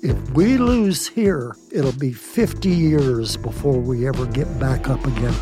If 0.00 0.30
we 0.30 0.58
lose 0.58 1.08
here, 1.08 1.56
it'll 1.72 1.90
be 1.90 2.12
50 2.12 2.68
years 2.68 3.36
before 3.36 3.80
we 3.80 4.06
ever 4.06 4.26
get 4.26 4.58
back 4.60 4.88
up 4.88 5.04
again. 5.04 5.34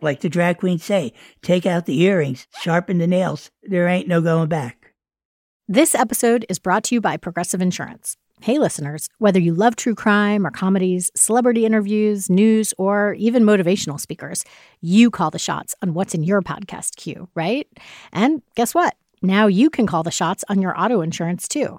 Like 0.00 0.20
the 0.20 0.28
drag 0.28 0.58
queens 0.58 0.82
say, 0.82 1.12
take 1.40 1.66
out 1.66 1.86
the 1.86 2.00
earrings, 2.00 2.48
sharpen 2.58 2.98
the 2.98 3.06
nails. 3.06 3.52
There 3.62 3.86
ain't 3.86 4.08
no 4.08 4.20
going 4.20 4.48
back. 4.48 4.92
This 5.68 5.94
episode 5.94 6.46
is 6.48 6.58
brought 6.58 6.82
to 6.84 6.96
you 6.96 7.00
by 7.00 7.16
Progressive 7.16 7.60
Insurance. 7.60 8.16
Hey, 8.40 8.58
listeners, 8.58 9.08
whether 9.18 9.38
you 9.38 9.54
love 9.54 9.76
true 9.76 9.94
crime 9.94 10.44
or 10.44 10.50
comedies, 10.50 11.12
celebrity 11.14 11.64
interviews, 11.64 12.28
news, 12.28 12.74
or 12.76 13.14
even 13.14 13.44
motivational 13.44 14.00
speakers, 14.00 14.44
you 14.80 15.10
call 15.10 15.30
the 15.30 15.38
shots 15.38 15.76
on 15.80 15.94
what's 15.94 16.14
in 16.14 16.24
your 16.24 16.42
podcast 16.42 16.96
queue, 16.96 17.28
right? 17.34 17.68
And 18.12 18.42
guess 18.56 18.74
what? 18.74 18.96
Now 19.22 19.46
you 19.46 19.70
can 19.70 19.86
call 19.86 20.02
the 20.02 20.10
shots 20.10 20.44
on 20.48 20.60
your 20.60 20.76
auto 20.80 21.00
insurance 21.02 21.46
too. 21.46 21.78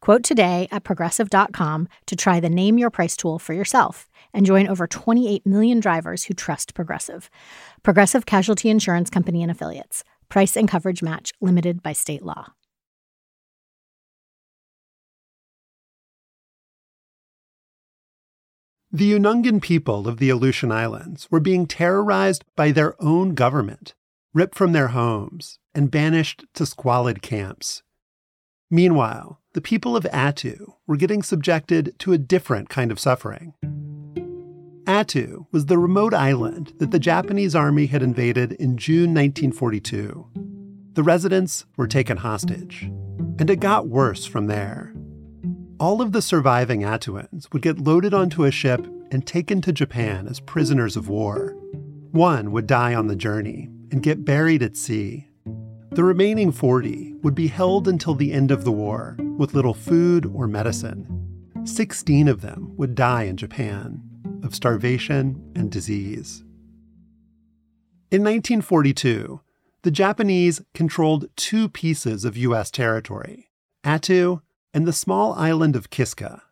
Quote 0.00 0.22
today 0.22 0.66
at 0.70 0.84
progressive.com 0.84 1.88
to 2.06 2.16
try 2.16 2.40
the 2.40 2.48
Name 2.48 2.78
Your 2.78 2.90
Price 2.90 3.16
tool 3.16 3.38
for 3.38 3.52
yourself 3.52 4.08
and 4.32 4.46
join 4.46 4.66
over 4.66 4.86
28 4.86 5.44
million 5.46 5.80
drivers 5.80 6.24
who 6.24 6.34
trust 6.34 6.74
Progressive. 6.74 7.30
Progressive 7.82 8.26
Casualty 8.26 8.70
Insurance 8.70 9.10
Company 9.10 9.42
and 9.42 9.50
Affiliates. 9.50 10.02
Price 10.28 10.56
and 10.56 10.68
coverage 10.68 11.02
match 11.02 11.32
limited 11.40 11.82
by 11.82 11.92
state 11.92 12.22
law. 12.22 12.52
The 18.92 19.12
Unangan 19.12 19.62
people 19.62 20.08
of 20.08 20.16
the 20.16 20.30
Aleutian 20.30 20.72
Islands 20.72 21.28
were 21.30 21.38
being 21.38 21.66
terrorized 21.66 22.44
by 22.56 22.72
their 22.72 23.00
own 23.00 23.34
government, 23.34 23.94
ripped 24.34 24.56
from 24.56 24.72
their 24.72 24.88
homes, 24.88 25.60
and 25.72 25.92
banished 25.92 26.44
to 26.54 26.66
squalid 26.66 27.22
camps. 27.22 27.84
Meanwhile, 28.68 29.39
the 29.52 29.60
people 29.60 29.96
of 29.96 30.04
Attu 30.04 30.74
were 30.86 30.96
getting 30.96 31.22
subjected 31.22 31.94
to 31.98 32.12
a 32.12 32.18
different 32.18 32.68
kind 32.68 32.92
of 32.92 33.00
suffering. 33.00 33.54
Attu 34.84 35.46
was 35.50 35.66
the 35.66 35.78
remote 35.78 36.14
island 36.14 36.72
that 36.78 36.92
the 36.92 36.98
Japanese 36.98 37.54
army 37.54 37.86
had 37.86 38.02
invaded 38.02 38.52
in 38.52 38.76
June 38.76 39.14
1942. 39.14 40.28
The 40.92 41.02
residents 41.02 41.64
were 41.76 41.86
taken 41.86 42.18
hostage, 42.18 42.84
and 43.38 43.50
it 43.50 43.60
got 43.60 43.88
worse 43.88 44.24
from 44.24 44.46
there. 44.46 44.94
All 45.80 46.00
of 46.00 46.12
the 46.12 46.22
surviving 46.22 46.82
Attuans 46.82 47.48
would 47.52 47.62
get 47.62 47.80
loaded 47.80 48.14
onto 48.14 48.44
a 48.44 48.50
ship 48.50 48.86
and 49.10 49.26
taken 49.26 49.60
to 49.62 49.72
Japan 49.72 50.28
as 50.28 50.38
prisoners 50.40 50.96
of 50.96 51.08
war. 51.08 51.56
One 52.12 52.52
would 52.52 52.66
die 52.66 52.94
on 52.94 53.06
the 53.08 53.16
journey 53.16 53.68
and 53.90 54.02
get 54.02 54.24
buried 54.24 54.62
at 54.62 54.76
sea. 54.76 55.29
The 55.92 56.04
remaining 56.04 56.52
40 56.52 57.14
would 57.22 57.34
be 57.34 57.48
held 57.48 57.88
until 57.88 58.14
the 58.14 58.32
end 58.32 58.52
of 58.52 58.62
the 58.62 58.70
war 58.70 59.16
with 59.36 59.54
little 59.54 59.74
food 59.74 60.24
or 60.24 60.46
medicine. 60.46 61.04
16 61.64 62.28
of 62.28 62.42
them 62.42 62.76
would 62.76 62.94
die 62.94 63.24
in 63.24 63.36
Japan 63.36 64.00
of 64.44 64.54
starvation 64.54 65.52
and 65.56 65.68
disease. 65.68 66.44
In 68.12 68.22
1942, 68.22 69.40
the 69.82 69.90
Japanese 69.90 70.62
controlled 70.74 71.28
two 71.36 71.68
pieces 71.68 72.24
of 72.24 72.36
U.S. 72.36 72.70
territory 72.70 73.50
Attu 73.84 74.42
and 74.72 74.86
the 74.86 74.92
small 74.92 75.32
island 75.32 75.74
of 75.74 75.90
Kiska. 75.90 76.42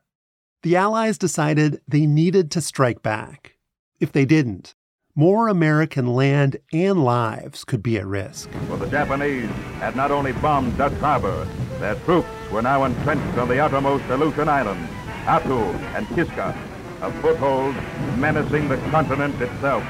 The 0.64 0.74
Allies 0.74 1.16
decided 1.16 1.80
they 1.86 2.06
needed 2.06 2.50
to 2.50 2.60
strike 2.60 3.02
back. 3.02 3.54
If 4.00 4.10
they 4.10 4.24
didn't, 4.24 4.74
more 5.18 5.48
American 5.48 6.06
land 6.06 6.56
and 6.72 7.02
lives 7.02 7.64
could 7.64 7.82
be 7.82 7.98
at 7.98 8.06
risk. 8.06 8.48
For 8.68 8.76
the 8.76 8.86
Japanese 8.86 9.50
had 9.80 9.96
not 9.96 10.12
only 10.12 10.30
bombed 10.30 10.78
Dutch 10.78 10.92
Harbor, 11.00 11.44
their 11.80 11.96
troops 12.04 12.28
were 12.52 12.62
now 12.62 12.84
entrenched 12.84 13.36
on 13.36 13.48
the 13.48 13.58
outermost 13.58 14.04
Aleutian 14.04 14.48
Islands, 14.48 14.88
Attu 15.24 15.74
and 15.96 16.06
Kiska, 16.10 16.56
a 17.02 17.10
foothold 17.20 17.74
menacing 18.16 18.68
the 18.68 18.76
continent 18.92 19.34
itself. 19.42 19.82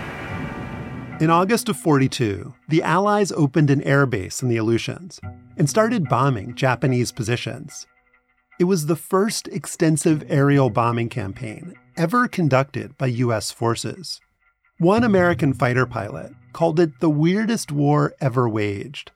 In 1.20 1.28
August 1.28 1.68
of 1.68 1.76
42, 1.76 2.54
the 2.70 2.82
Allies 2.82 3.30
opened 3.30 3.68
an 3.68 3.82
airbase 3.82 4.42
in 4.42 4.48
the 4.48 4.56
Aleutians 4.56 5.20
and 5.58 5.68
started 5.68 6.08
bombing 6.08 6.54
Japanese 6.54 7.12
positions. 7.12 7.86
It 8.58 8.64
was 8.64 8.86
the 8.86 8.96
first 8.96 9.46
extensive 9.48 10.24
aerial 10.30 10.70
bombing 10.70 11.10
campaign 11.10 11.74
ever 11.98 12.28
conducted 12.28 12.96
by 12.96 13.08
U.S. 13.08 13.50
forces. 13.50 14.22
One 14.80 15.02
American 15.02 15.54
fighter 15.54 15.86
pilot 15.86 16.32
called 16.52 16.78
it 16.78 17.00
the 17.00 17.10
weirdest 17.10 17.72
war 17.72 18.14
ever 18.20 18.48
waged 18.48 19.10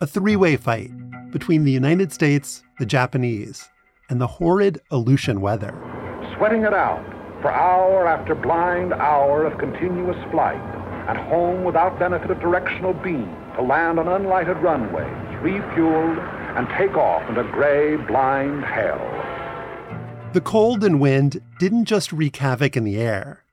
a 0.00 0.06
three 0.06 0.34
way 0.34 0.56
fight 0.56 0.90
between 1.30 1.62
the 1.62 1.70
United 1.70 2.12
States, 2.12 2.64
the 2.80 2.86
Japanese, 2.86 3.68
and 4.10 4.20
the 4.20 4.26
horrid 4.26 4.80
Aleutian 4.90 5.40
weather. 5.40 5.72
Sweating 6.36 6.64
it 6.64 6.74
out 6.74 7.04
for 7.40 7.52
hour 7.52 8.08
after 8.08 8.34
blind 8.34 8.94
hour 8.94 9.46
of 9.46 9.56
continuous 9.58 10.18
flight, 10.32 10.60
and 11.08 11.16
home 11.16 11.62
without 11.62 12.00
benefit 12.00 12.32
of 12.32 12.40
directional 12.40 12.92
beam 12.92 13.32
to 13.54 13.62
land 13.62 14.00
on 14.00 14.06
unlighted 14.06 14.60
runways, 14.60 15.06
refueled, 15.40 16.18
and 16.58 16.66
take 16.76 16.96
off 16.96 17.22
into 17.28 17.44
gray, 17.52 17.94
blind 17.94 18.64
hell. 18.64 18.98
The 20.32 20.40
cold 20.40 20.82
and 20.82 20.98
wind 20.98 21.40
didn't 21.60 21.84
just 21.84 22.12
wreak 22.12 22.38
havoc 22.38 22.76
in 22.76 22.82
the 22.82 22.98
air. 22.98 23.44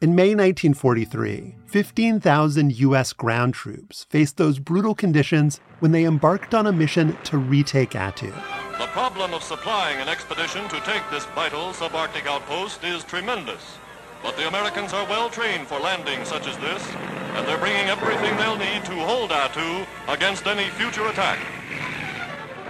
In 0.00 0.14
May 0.14 0.28
1943, 0.28 1.56
15,000 1.66 2.78
U.S. 2.78 3.12
ground 3.12 3.52
troops 3.52 4.06
faced 4.08 4.36
those 4.36 4.60
brutal 4.60 4.94
conditions 4.94 5.58
when 5.80 5.90
they 5.90 6.04
embarked 6.04 6.54
on 6.54 6.68
a 6.68 6.72
mission 6.72 7.18
to 7.24 7.36
retake 7.36 7.90
Attu. 7.90 8.32
The 8.78 8.86
problem 8.92 9.34
of 9.34 9.42
supplying 9.42 9.98
an 10.00 10.08
expedition 10.08 10.68
to 10.68 10.78
take 10.82 11.02
this 11.10 11.24
vital 11.34 11.72
subarctic 11.72 12.28
outpost 12.28 12.84
is 12.84 13.02
tremendous. 13.02 13.78
But 14.22 14.36
the 14.36 14.46
Americans 14.46 14.92
are 14.92 15.04
well 15.06 15.30
trained 15.30 15.66
for 15.66 15.80
landing 15.80 16.24
such 16.24 16.46
as 16.46 16.56
this, 16.58 16.86
and 17.34 17.44
they're 17.48 17.58
bringing 17.58 17.88
everything 17.88 18.36
they'll 18.36 18.56
need 18.56 18.84
to 18.84 19.04
hold 19.04 19.30
Attu 19.30 19.84
against 20.06 20.46
any 20.46 20.70
future 20.70 21.08
attack. 21.08 21.40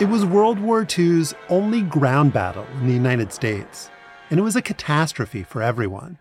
It 0.00 0.06
was 0.08 0.24
World 0.24 0.58
War 0.58 0.86
II's 0.98 1.34
only 1.50 1.82
ground 1.82 2.32
battle 2.32 2.66
in 2.80 2.86
the 2.86 2.94
United 2.94 3.34
States, 3.34 3.90
and 4.30 4.40
it 4.40 4.42
was 4.42 4.56
a 4.56 4.62
catastrophe 4.62 5.42
for 5.42 5.62
everyone. 5.62 6.16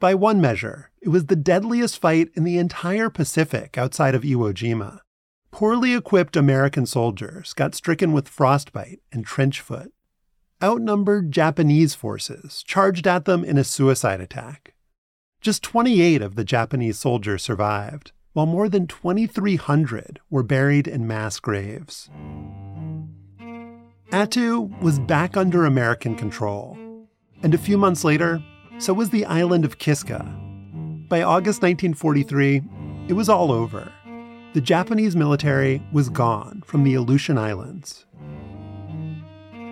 By 0.00 0.14
one 0.14 0.40
measure, 0.40 0.90
it 1.02 1.10
was 1.10 1.26
the 1.26 1.36
deadliest 1.36 1.98
fight 1.98 2.30
in 2.34 2.44
the 2.44 2.56
entire 2.56 3.10
Pacific 3.10 3.76
outside 3.76 4.14
of 4.14 4.22
Iwo 4.22 4.54
Jima. 4.54 5.00
Poorly 5.50 5.94
equipped 5.94 6.36
American 6.36 6.86
soldiers 6.86 7.52
got 7.52 7.74
stricken 7.74 8.12
with 8.12 8.26
frostbite 8.26 9.00
and 9.12 9.26
trench 9.26 9.60
foot. 9.60 9.92
Outnumbered 10.62 11.32
Japanese 11.32 11.94
forces 11.94 12.62
charged 12.62 13.06
at 13.06 13.26
them 13.26 13.44
in 13.44 13.58
a 13.58 13.64
suicide 13.64 14.22
attack. 14.22 14.72
Just 15.42 15.62
28 15.62 16.22
of 16.22 16.34
the 16.34 16.44
Japanese 16.44 16.98
soldiers 16.98 17.42
survived, 17.42 18.12
while 18.32 18.46
more 18.46 18.70
than 18.70 18.86
2,300 18.86 20.18
were 20.30 20.42
buried 20.42 20.88
in 20.88 21.06
mass 21.06 21.38
graves. 21.38 22.08
Attu 24.12 24.80
was 24.80 24.98
back 24.98 25.36
under 25.36 25.66
American 25.66 26.14
control, 26.14 26.78
and 27.42 27.52
a 27.52 27.58
few 27.58 27.76
months 27.76 28.02
later, 28.02 28.42
so 28.80 28.94
was 28.94 29.10
the 29.10 29.26
island 29.26 29.66
of 29.66 29.78
Kiska. 29.78 30.24
By 31.08 31.22
August 31.22 31.62
1943, 31.62 32.62
it 33.08 33.12
was 33.12 33.28
all 33.28 33.52
over. 33.52 33.92
The 34.54 34.60
Japanese 34.60 35.14
military 35.14 35.82
was 35.92 36.08
gone 36.08 36.62
from 36.64 36.82
the 36.82 36.94
Aleutian 36.94 37.36
Islands. 37.36 38.06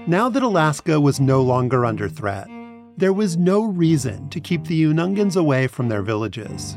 Now 0.06 0.28
that 0.28 0.42
Alaska 0.42 1.00
was 1.00 1.20
no 1.20 1.40
longer 1.40 1.86
under 1.86 2.08
threat, 2.08 2.48
there 2.98 3.14
was 3.14 3.38
no 3.38 3.64
reason 3.64 4.28
to 4.28 4.40
keep 4.40 4.64
the 4.64 4.84
Unangans 4.84 5.36
away 5.36 5.68
from 5.68 5.88
their 5.88 6.02
villages. 6.02 6.76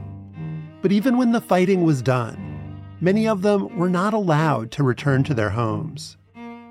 But 0.82 0.94
even 0.94 1.18
when 1.18 1.34
the 1.34 1.42
fighting 1.42 1.84
was 1.84 2.02
done, 2.02 2.82
many 3.02 3.28
of 3.28 3.42
them 3.42 3.78
were 3.78 3.90
not 3.90 4.14
allowed 4.14 4.72
to 4.72 4.84
return 4.84 5.24
to 5.26 5.34
their 5.34 5.50
homes. 5.50 6.18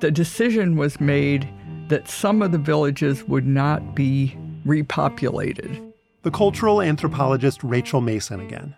The 0.01 0.11
decision 0.11 0.77
was 0.77 1.01
made 1.01 1.53
that 1.88 2.09
some 2.09 2.40
of 2.40 2.51
the 2.53 2.59
villages 2.59 3.25
would 3.25 3.46
not 3.46 3.94
be 3.94 4.38
repopulated. 4.66 5.92
The 6.23 6.31
cultural 6.31 6.83
anthropologist 6.83 7.62
Rachel 7.62 8.01
Mason 8.01 8.40
again. 8.40 8.75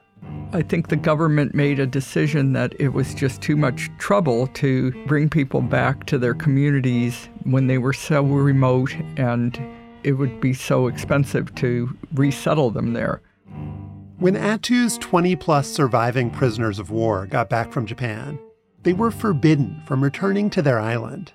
I 0.53 0.62
think 0.62 0.88
the 0.88 0.97
government 0.97 1.55
made 1.55 1.81
a 1.81 1.87
decision 1.87 2.53
that 2.53 2.75
it 2.79 2.90
was 2.90 3.14
just 3.14 3.40
too 3.40 3.57
much 3.57 3.90
trouble 3.99 4.47
to 4.49 4.92
bring 5.07 5.29
people 5.29 5.61
back 5.61 6.07
to 6.07 6.18
their 6.18 6.35
communities 6.35 7.29
when 7.45 7.66
they 7.66 7.79
were 7.79 7.92
so 7.92 8.23
remote 8.23 8.95
and 9.16 9.59
it 10.05 10.12
would 10.12 10.40
be 10.40 10.53
so 10.53 10.87
expensive 10.87 11.55
to 11.57 11.97
resettle 12.14 12.71
them 12.71 12.92
there. 12.92 13.23
When 14.18 14.37
Attu's 14.37 14.99
20 14.99 15.37
plus 15.37 15.68
surviving 15.68 16.31
prisoners 16.31 16.79
of 16.79 16.90
war 16.90 17.27
got 17.27 17.49
back 17.49 17.73
from 17.73 17.87
Japan, 17.87 18.38
they 18.83 18.92
were 18.92 19.11
forbidden 19.11 19.83
from 19.87 20.03
returning 20.03 20.51
to 20.51 20.62
their 20.62 20.79
island. 20.79 21.33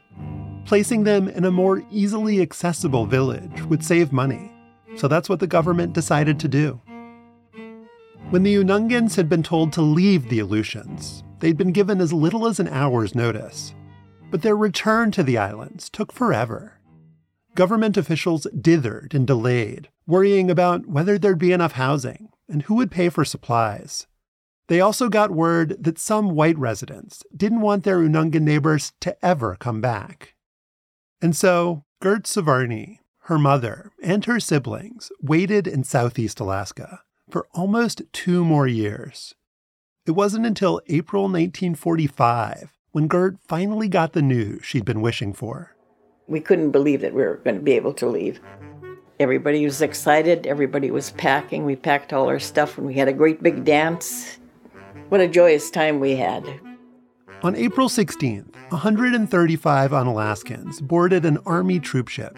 Placing 0.67 1.06
them 1.06 1.30
in 1.30 1.45
a 1.45 1.51
more 1.51 1.82
easily 1.89 2.41
accessible 2.41 3.06
village 3.06 3.62
would 3.63 3.86
save 3.86 4.12
money, 4.12 4.51
so 4.97 5.08
that's 5.08 5.30
what 5.30 5.39
the 5.39 5.47
government 5.47 5.93
decided 5.93 6.41
to 6.41 6.49
do. 6.49 6.82
When 8.32 8.43
the 8.43 8.56
Unangans 8.56 9.15
had 9.15 9.30
been 9.30 9.43
told 9.43 9.71
to 9.71 9.82
leave 9.82 10.27
the 10.27 10.39
Aleutians, 10.39 11.23
they'd 11.39 11.56
been 11.56 11.71
given 11.71 12.01
as 12.01 12.12
little 12.12 12.45
as 12.45 12.60
an 12.60 12.67
hour's 12.67 13.15
notice. 13.15 13.73
But 14.30 14.41
their 14.41 14.58
return 14.58 15.10
to 15.12 15.23
the 15.23 15.38
islands 15.38 15.89
took 15.89 16.12
forever. 16.12 16.73
Government 17.56 17.95
officials 17.95 18.45
dithered 18.53 19.13
and 19.13 19.25
delayed, 19.25 19.88
worrying 20.06 20.51
about 20.51 20.86
whether 20.86 21.17
there'd 21.17 21.39
be 21.39 21.53
enough 21.53 21.71
housing 21.71 22.27
and 22.49 22.63
who 22.63 22.75
would 22.75 22.91
pay 22.91 23.08
for 23.08 23.23
supplies. 23.23 24.06
They 24.67 24.82
also 24.82 25.08
got 25.08 25.32
word 25.32 25.82
that 25.82 25.97
some 25.97 26.32
white 26.32 26.58
residents 26.58 27.23
didn't 27.34 27.62
want 27.62 27.86
their 27.86 27.99
Unangan 27.99 28.41
neighbors 28.41 28.91
to 28.99 29.15
ever 29.25 29.56
come 29.56 29.80
back. 29.80 30.34
And 31.21 31.36
so, 31.36 31.84
Gert 31.99 32.23
Svarny, 32.23 32.99
her 33.21 33.39
mother, 33.39 33.91
and 34.03 34.23
her 34.25 34.39
siblings 34.39 35.12
waited 35.21 35.67
in 35.67 35.84
southeast 35.84 36.39
Alaska 36.39 37.01
for 37.30 37.47
almost 37.53 38.03
two 38.13 38.45
more 38.45 38.67
years. 38.67 39.34
It 40.06 40.12
wasn't 40.12 40.45
until 40.45 40.80
April 40.88 41.23
1945 41.23 42.71
when 42.91 43.08
Gert 43.08 43.38
finally 43.47 43.88
got 43.88 44.13
the 44.13 44.21
news 44.21 44.63
she'd 44.63 44.86
been 44.86 45.01
wishing 45.01 45.34
for. 45.34 45.75
We 46.27 46.39
couldn't 46.39 46.71
believe 46.71 47.01
that 47.01 47.13
we 47.13 47.23
were 47.23 47.41
going 47.43 47.58
to 47.58 47.62
be 47.62 47.73
able 47.73 47.93
to 47.95 48.08
leave. 48.08 48.39
Everybody 49.19 49.65
was 49.65 49.82
excited, 49.82 50.45
everybody 50.45 50.91
was 50.91 51.12
packing. 51.12 51.65
We 51.65 51.75
packed 51.75 52.13
all 52.13 52.27
our 52.27 52.39
stuff 52.39 52.77
and 52.77 52.86
we 52.86 52.93
had 52.93 53.08
a 53.08 53.13
great 53.13 53.41
big 53.41 53.65
dance. 53.65 54.38
What 55.10 55.21
a 55.21 55.27
joyous 55.27 55.71
time 55.71 55.99
we 55.99 56.15
had. 56.15 56.43
On 57.43 57.56
April 57.56 57.88
16th, 57.88 58.52
135 58.69 59.91
Unalaskans 59.91 60.82
boarded 60.82 61.23
an 61.23 61.38
Army 61.45 61.80
troopship. 61.80 62.36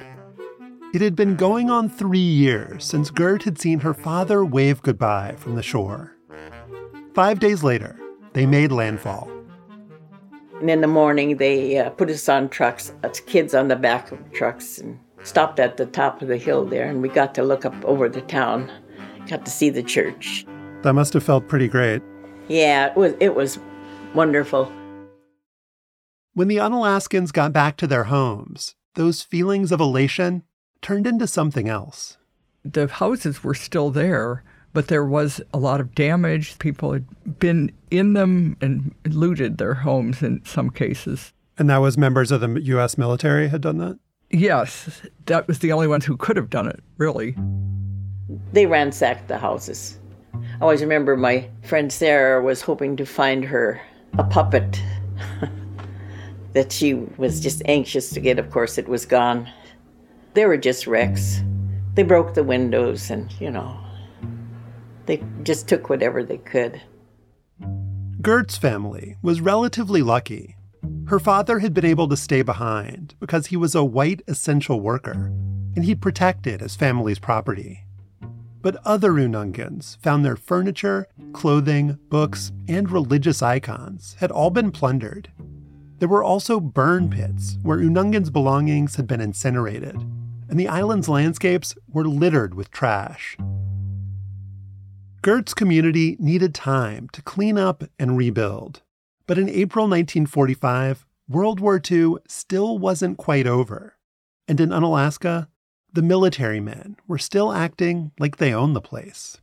It 0.93 0.99
had 0.99 1.15
been 1.15 1.37
going 1.37 1.69
on 1.69 1.87
three 1.87 2.19
years 2.19 2.83
since 2.83 3.09
Gert 3.09 3.43
had 3.43 3.57
seen 3.57 3.79
her 3.79 3.93
father 3.93 4.43
wave 4.43 4.81
goodbye 4.81 5.35
from 5.37 5.55
the 5.55 5.63
shore. 5.63 6.17
Five 7.13 7.39
days 7.39 7.63
later, 7.63 7.97
they 8.33 8.45
made 8.45 8.73
landfall. 8.73 9.31
And 10.59 10.69
in 10.69 10.81
the 10.81 10.87
morning, 10.87 11.37
they 11.37 11.77
uh, 11.77 11.91
put 11.91 12.09
us 12.09 12.27
on 12.27 12.49
trucks, 12.49 12.91
us 13.01 13.21
kids 13.21 13.55
on 13.55 13.69
the 13.69 13.77
back 13.77 14.11
of 14.11 14.19
trucks, 14.33 14.79
and 14.79 14.99
stopped 15.23 15.61
at 15.61 15.77
the 15.77 15.85
top 15.85 16.21
of 16.21 16.27
the 16.27 16.35
hill 16.37 16.65
there. 16.65 16.89
And 16.89 17.01
we 17.01 17.07
got 17.07 17.33
to 17.35 17.43
look 17.43 17.63
up 17.63 17.85
over 17.85 18.09
the 18.09 18.21
town, 18.21 18.69
got 19.29 19.45
to 19.45 19.51
see 19.51 19.69
the 19.69 19.83
church. 19.83 20.45
That 20.81 20.91
must 20.91 21.13
have 21.13 21.23
felt 21.23 21.47
pretty 21.47 21.69
great. 21.69 22.01
Yeah, 22.49 22.87
it 22.87 22.97
was, 22.97 23.13
it 23.21 23.33
was 23.33 23.59
wonderful. 24.13 24.69
When 26.39 26.47
the 26.47 26.55
Unalaskans 26.55 27.33
got 27.33 27.51
back 27.51 27.75
to 27.75 27.85
their 27.85 28.05
homes, 28.05 28.75
those 28.95 29.23
feelings 29.23 29.73
of 29.73 29.81
elation 29.81 30.43
turned 30.81 31.05
into 31.05 31.27
something 31.27 31.67
else. 31.67 32.17
The 32.63 32.87
houses 32.87 33.43
were 33.43 33.53
still 33.53 33.91
there, 33.91 34.45
but 34.71 34.87
there 34.87 35.03
was 35.03 35.41
a 35.53 35.57
lot 35.57 35.81
of 35.81 35.93
damage. 35.93 36.57
People 36.57 36.93
had 36.93 37.39
been 37.39 37.73
in 37.91 38.13
them 38.13 38.55
and 38.61 38.95
looted 39.05 39.57
their 39.57 39.73
homes 39.73 40.23
in 40.23 40.41
some 40.45 40.69
cases. 40.69 41.33
And 41.57 41.69
that 41.69 41.79
was 41.79 41.97
members 41.97 42.31
of 42.31 42.39
the 42.39 42.61
U.S. 42.67 42.97
military 42.97 43.49
had 43.49 43.59
done 43.59 43.79
that? 43.79 43.99
Yes, 44.29 45.01
that 45.25 45.45
was 45.45 45.59
the 45.59 45.73
only 45.73 45.87
ones 45.87 46.05
who 46.05 46.15
could 46.15 46.37
have 46.37 46.49
done 46.49 46.69
it, 46.69 46.81
really. 46.97 47.35
They 48.53 48.65
ransacked 48.65 49.27
the 49.27 49.39
houses. 49.39 49.99
I 50.33 50.61
always 50.61 50.79
remember 50.79 51.17
my 51.17 51.49
friend 51.63 51.91
Sarah 51.91 52.41
was 52.41 52.61
hoping 52.61 52.95
to 52.95 53.05
find 53.05 53.43
her 53.43 53.81
a 54.17 54.23
puppet 54.23 54.81
that 56.53 56.71
she 56.71 56.93
was 56.93 57.39
just 57.39 57.61
anxious 57.65 58.09
to 58.11 58.19
get. 58.19 58.39
Of 58.39 58.51
course, 58.51 58.77
it 58.77 58.87
was 58.87 59.05
gone. 59.05 59.49
They 60.33 60.45
were 60.45 60.57
just 60.57 60.87
wrecks. 60.87 61.41
They 61.95 62.03
broke 62.03 62.33
the 62.33 62.43
windows 62.43 63.09
and, 63.09 63.31
you 63.39 63.51
know, 63.51 63.77
they 65.05 65.23
just 65.43 65.67
took 65.67 65.89
whatever 65.89 66.23
they 66.23 66.37
could. 66.37 66.81
Gert's 68.21 68.57
family 68.57 69.17
was 69.21 69.41
relatively 69.41 70.01
lucky. 70.01 70.55
Her 71.07 71.19
father 71.19 71.59
had 71.59 71.73
been 71.73 71.85
able 71.85 72.07
to 72.09 72.17
stay 72.17 72.41
behind 72.41 73.15
because 73.19 73.47
he 73.47 73.57
was 73.57 73.73
a 73.73 73.83
white 73.83 74.21
essential 74.27 74.79
worker 74.79 75.31
and 75.75 75.83
he 75.83 75.95
protected 75.95 76.61
his 76.61 76.75
family's 76.75 77.19
property. 77.19 77.85
But 78.61 78.77
other 78.85 79.13
Unangans 79.13 79.97
found 80.01 80.25
their 80.25 80.35
furniture, 80.35 81.07
clothing, 81.31 81.97
books, 82.09 82.51
and 82.67 82.91
religious 82.91 83.41
icons 83.41 84.17
had 84.19 84.31
all 84.31 84.49
been 84.49 84.71
plundered. 84.71 85.31
There 85.99 86.09
were 86.09 86.23
also 86.23 86.61
burn 86.61 87.09
pits 87.09 87.57
where 87.61 87.77
Unangans' 87.77 88.31
belongings 88.31 88.95
had 88.95 89.05
been 89.05 89.19
incinerated, 89.19 89.95
and 90.49 90.57
the 90.57 90.69
island's 90.69 91.09
landscapes 91.09 91.75
were 91.91 92.07
littered 92.07 92.53
with 92.53 92.71
trash. 92.71 93.37
Gert's 95.21 95.53
community 95.53 96.15
needed 96.17 96.55
time 96.55 97.09
to 97.11 97.21
clean 97.21 97.57
up 97.57 97.83
and 97.99 98.17
rebuild. 98.17 98.81
But 99.27 99.37
in 99.37 99.49
April 99.49 99.83
1945, 99.85 101.05
World 101.27 101.59
War 101.59 101.81
II 101.91 102.15
still 102.27 102.79
wasn't 102.79 103.17
quite 103.17 103.45
over. 103.45 103.97
And 104.47 104.61
in 104.61 104.71
Unalaska, 104.71 105.49
the 105.91 106.01
military 106.01 106.61
men 106.61 106.95
were 107.07 107.17
still 107.17 107.51
acting 107.51 108.11
like 108.17 108.37
they 108.37 108.53
owned 108.53 108.75
the 108.75 108.81
place. 108.81 109.41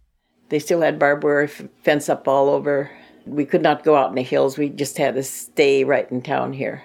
They 0.48 0.58
still 0.58 0.80
had 0.80 0.98
barbed 0.98 1.22
wire 1.22 1.48
fence 1.48 2.08
up 2.08 2.26
all 2.26 2.48
over. 2.48 2.90
We 3.26 3.44
could 3.44 3.62
not 3.62 3.84
go 3.84 3.96
out 3.96 4.10
in 4.10 4.14
the 4.14 4.22
hills. 4.22 4.56
We 4.56 4.68
just 4.68 4.98
had 4.98 5.14
to 5.14 5.22
stay 5.22 5.84
right 5.84 6.10
in 6.10 6.22
town 6.22 6.52
here. 6.52 6.84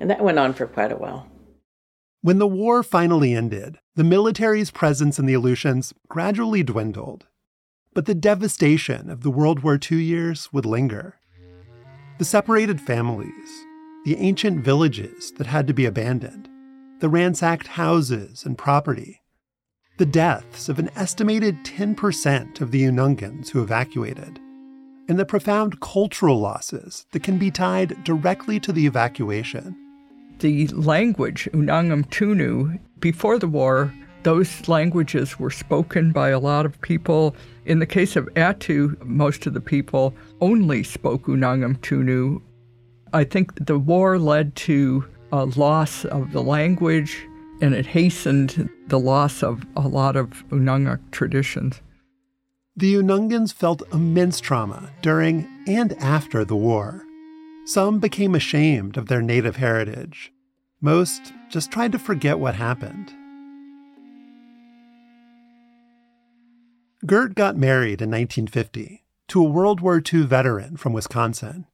And 0.00 0.10
that 0.10 0.22
went 0.22 0.38
on 0.38 0.52
for 0.52 0.66
quite 0.66 0.92
a 0.92 0.96
while. 0.96 1.28
When 2.20 2.38
the 2.38 2.48
war 2.48 2.82
finally 2.82 3.34
ended, 3.34 3.78
the 3.94 4.04
military's 4.04 4.72
presence 4.72 5.18
in 5.18 5.26
the 5.26 5.34
Aleutians 5.34 5.94
gradually 6.08 6.64
dwindled. 6.64 7.26
But 7.94 8.06
the 8.06 8.14
devastation 8.14 9.08
of 9.08 9.22
the 9.22 9.30
World 9.30 9.60
War 9.60 9.78
II 9.90 10.02
years 10.02 10.52
would 10.52 10.66
linger. 10.66 11.20
The 12.18 12.24
separated 12.24 12.80
families, 12.80 13.48
the 14.04 14.16
ancient 14.18 14.64
villages 14.64 15.32
that 15.38 15.46
had 15.46 15.66
to 15.68 15.74
be 15.74 15.86
abandoned, 15.86 16.48
the 17.00 17.08
ransacked 17.08 17.68
houses 17.68 18.44
and 18.44 18.58
property, 18.58 19.22
the 19.98 20.06
deaths 20.06 20.68
of 20.68 20.78
an 20.78 20.90
estimated 20.96 21.64
10% 21.64 22.60
of 22.60 22.70
the 22.72 22.82
Unangans 22.82 23.50
who 23.50 23.62
evacuated, 23.62 24.40
and 25.08 25.18
the 25.18 25.24
profound 25.24 25.80
cultural 25.80 26.38
losses 26.38 27.06
that 27.12 27.22
can 27.22 27.38
be 27.38 27.50
tied 27.50 28.04
directly 28.04 28.60
to 28.60 28.72
the 28.72 28.86
evacuation. 28.86 29.76
The 30.38 30.68
language, 30.68 31.48
Unangam 31.52 32.08
Tunu, 32.10 32.78
before 33.00 33.38
the 33.38 33.48
war, 33.48 33.92
those 34.22 34.68
languages 34.68 35.38
were 35.38 35.50
spoken 35.50 36.12
by 36.12 36.28
a 36.28 36.38
lot 36.38 36.66
of 36.66 36.80
people. 36.80 37.34
In 37.64 37.78
the 37.78 37.86
case 37.86 38.16
of 38.16 38.26
Attu, 38.34 39.02
most 39.04 39.46
of 39.46 39.54
the 39.54 39.60
people 39.60 40.14
only 40.40 40.82
spoke 40.82 41.26
Unangam 41.26 41.78
Tunu. 41.78 42.42
I 43.12 43.24
think 43.24 43.66
the 43.66 43.78
war 43.78 44.18
led 44.18 44.54
to 44.56 45.04
a 45.32 45.46
loss 45.46 46.04
of 46.04 46.32
the 46.32 46.42
language 46.42 47.26
and 47.60 47.74
it 47.74 47.86
hastened 47.86 48.68
the 48.86 48.98
loss 48.98 49.42
of 49.42 49.64
a 49.76 49.88
lot 49.88 50.16
of 50.16 50.44
Unangax 50.50 51.00
traditions. 51.10 51.80
The 52.78 52.94
Unangans 52.94 53.52
felt 53.52 53.82
immense 53.92 54.38
trauma 54.38 54.92
during 55.02 55.48
and 55.66 55.94
after 55.94 56.44
the 56.44 56.54
war. 56.54 57.04
Some 57.64 57.98
became 57.98 58.36
ashamed 58.36 58.96
of 58.96 59.08
their 59.08 59.20
native 59.20 59.56
heritage. 59.56 60.32
Most 60.80 61.32
just 61.50 61.72
tried 61.72 61.90
to 61.90 61.98
forget 61.98 62.38
what 62.38 62.54
happened. 62.54 63.12
Gert 67.04 67.34
got 67.34 67.56
married 67.56 68.00
in 68.00 68.12
1950 68.12 69.02
to 69.26 69.40
a 69.40 69.50
World 69.50 69.80
War 69.80 70.00
II 70.00 70.22
veteran 70.22 70.76
from 70.76 70.92
Wisconsin. 70.92 71.66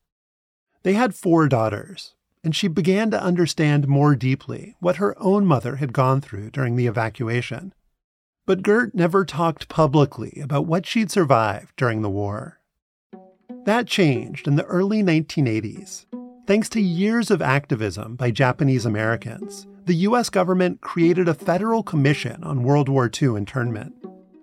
They 0.84 0.94
had 0.94 1.14
four 1.14 1.48
daughters, 1.48 2.14
and 2.42 2.56
she 2.56 2.66
began 2.66 3.10
to 3.10 3.22
understand 3.22 3.86
more 3.86 4.16
deeply 4.16 4.74
what 4.80 4.96
her 4.96 5.14
own 5.18 5.44
mother 5.44 5.76
had 5.76 5.92
gone 5.92 6.22
through 6.22 6.48
during 6.48 6.76
the 6.76 6.86
evacuation. 6.86 7.74
But 8.46 8.62
Gert 8.62 8.94
never 8.94 9.24
talked 9.24 9.70
publicly 9.70 10.38
about 10.42 10.66
what 10.66 10.84
she'd 10.84 11.10
survived 11.10 11.72
during 11.76 12.02
the 12.02 12.10
war. 12.10 12.60
That 13.64 13.86
changed 13.86 14.46
in 14.46 14.56
the 14.56 14.64
early 14.64 15.02
1980s. 15.02 16.04
Thanks 16.46 16.68
to 16.70 16.80
years 16.80 17.30
of 17.30 17.40
activism 17.40 18.16
by 18.16 18.30
Japanese 18.30 18.84
Americans, 18.84 19.66
the 19.86 19.94
US 20.08 20.28
government 20.28 20.82
created 20.82 21.26
a 21.26 21.32
federal 21.34 21.82
commission 21.82 22.44
on 22.44 22.64
World 22.64 22.90
War 22.90 23.10
II 23.10 23.36
internment. 23.36 23.94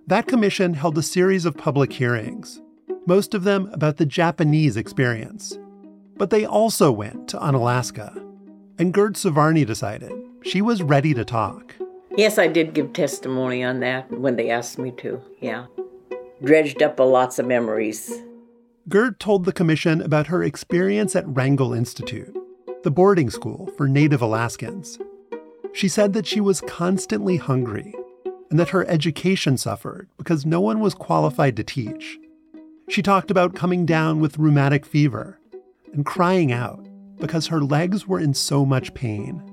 That 0.07 0.27
commission 0.27 0.73
held 0.73 0.97
a 0.97 1.03
series 1.03 1.45
of 1.45 1.55
public 1.55 1.93
hearings, 1.93 2.59
most 3.05 3.35
of 3.35 3.43
them 3.43 3.69
about 3.71 3.97
the 3.97 4.05
Japanese 4.07 4.77
experience. 4.77 5.59
But 6.17 6.31
they 6.31 6.43
also 6.43 6.91
went 6.91 7.27
to 7.29 7.39
Unalaska. 7.39 8.13
And 8.79 8.93
Gert 8.93 9.13
Svarny 9.13 9.65
decided 9.65 10.11
she 10.43 10.61
was 10.63 10.81
ready 10.81 11.13
to 11.13 11.23
talk. 11.23 11.75
Yes, 12.17 12.37
I 12.37 12.47
did 12.47 12.73
give 12.73 12.93
testimony 12.93 13.63
on 13.63 13.79
that 13.79 14.11
when 14.11 14.35
they 14.35 14.49
asked 14.49 14.77
me 14.77 14.91
to, 14.97 15.21
yeah. 15.39 15.67
Dredged 16.43 16.83
up 16.83 16.99
a 16.99 17.03
lots 17.03 17.39
of 17.39 17.45
memories. 17.45 18.11
Gert 18.89 19.19
told 19.19 19.45
the 19.45 19.53
commission 19.53 20.01
about 20.01 20.27
her 20.27 20.43
experience 20.43 21.15
at 21.15 21.27
Wrangell 21.27 21.73
Institute, 21.73 22.35
the 22.83 22.91
boarding 22.91 23.29
school 23.29 23.71
for 23.77 23.87
Native 23.87 24.21
Alaskans. 24.21 24.99
She 25.73 25.87
said 25.87 26.13
that 26.13 26.27
she 26.27 26.41
was 26.41 26.61
constantly 26.61 27.37
hungry 27.37 27.95
and 28.49 28.59
that 28.59 28.69
her 28.69 28.85
education 28.89 29.55
suffered 29.55 30.09
because 30.17 30.45
no 30.45 30.59
one 30.59 30.81
was 30.81 30.93
qualified 30.93 31.55
to 31.55 31.63
teach. 31.63 32.19
She 32.89 33.01
talked 33.01 33.31
about 33.31 33.55
coming 33.55 33.85
down 33.85 34.19
with 34.19 34.37
rheumatic 34.37 34.85
fever 34.85 35.39
and 35.93 36.05
crying 36.05 36.51
out 36.51 36.85
because 37.19 37.47
her 37.47 37.61
legs 37.61 38.05
were 38.05 38.19
in 38.19 38.33
so 38.33 38.65
much 38.65 38.93
pain. 38.93 39.50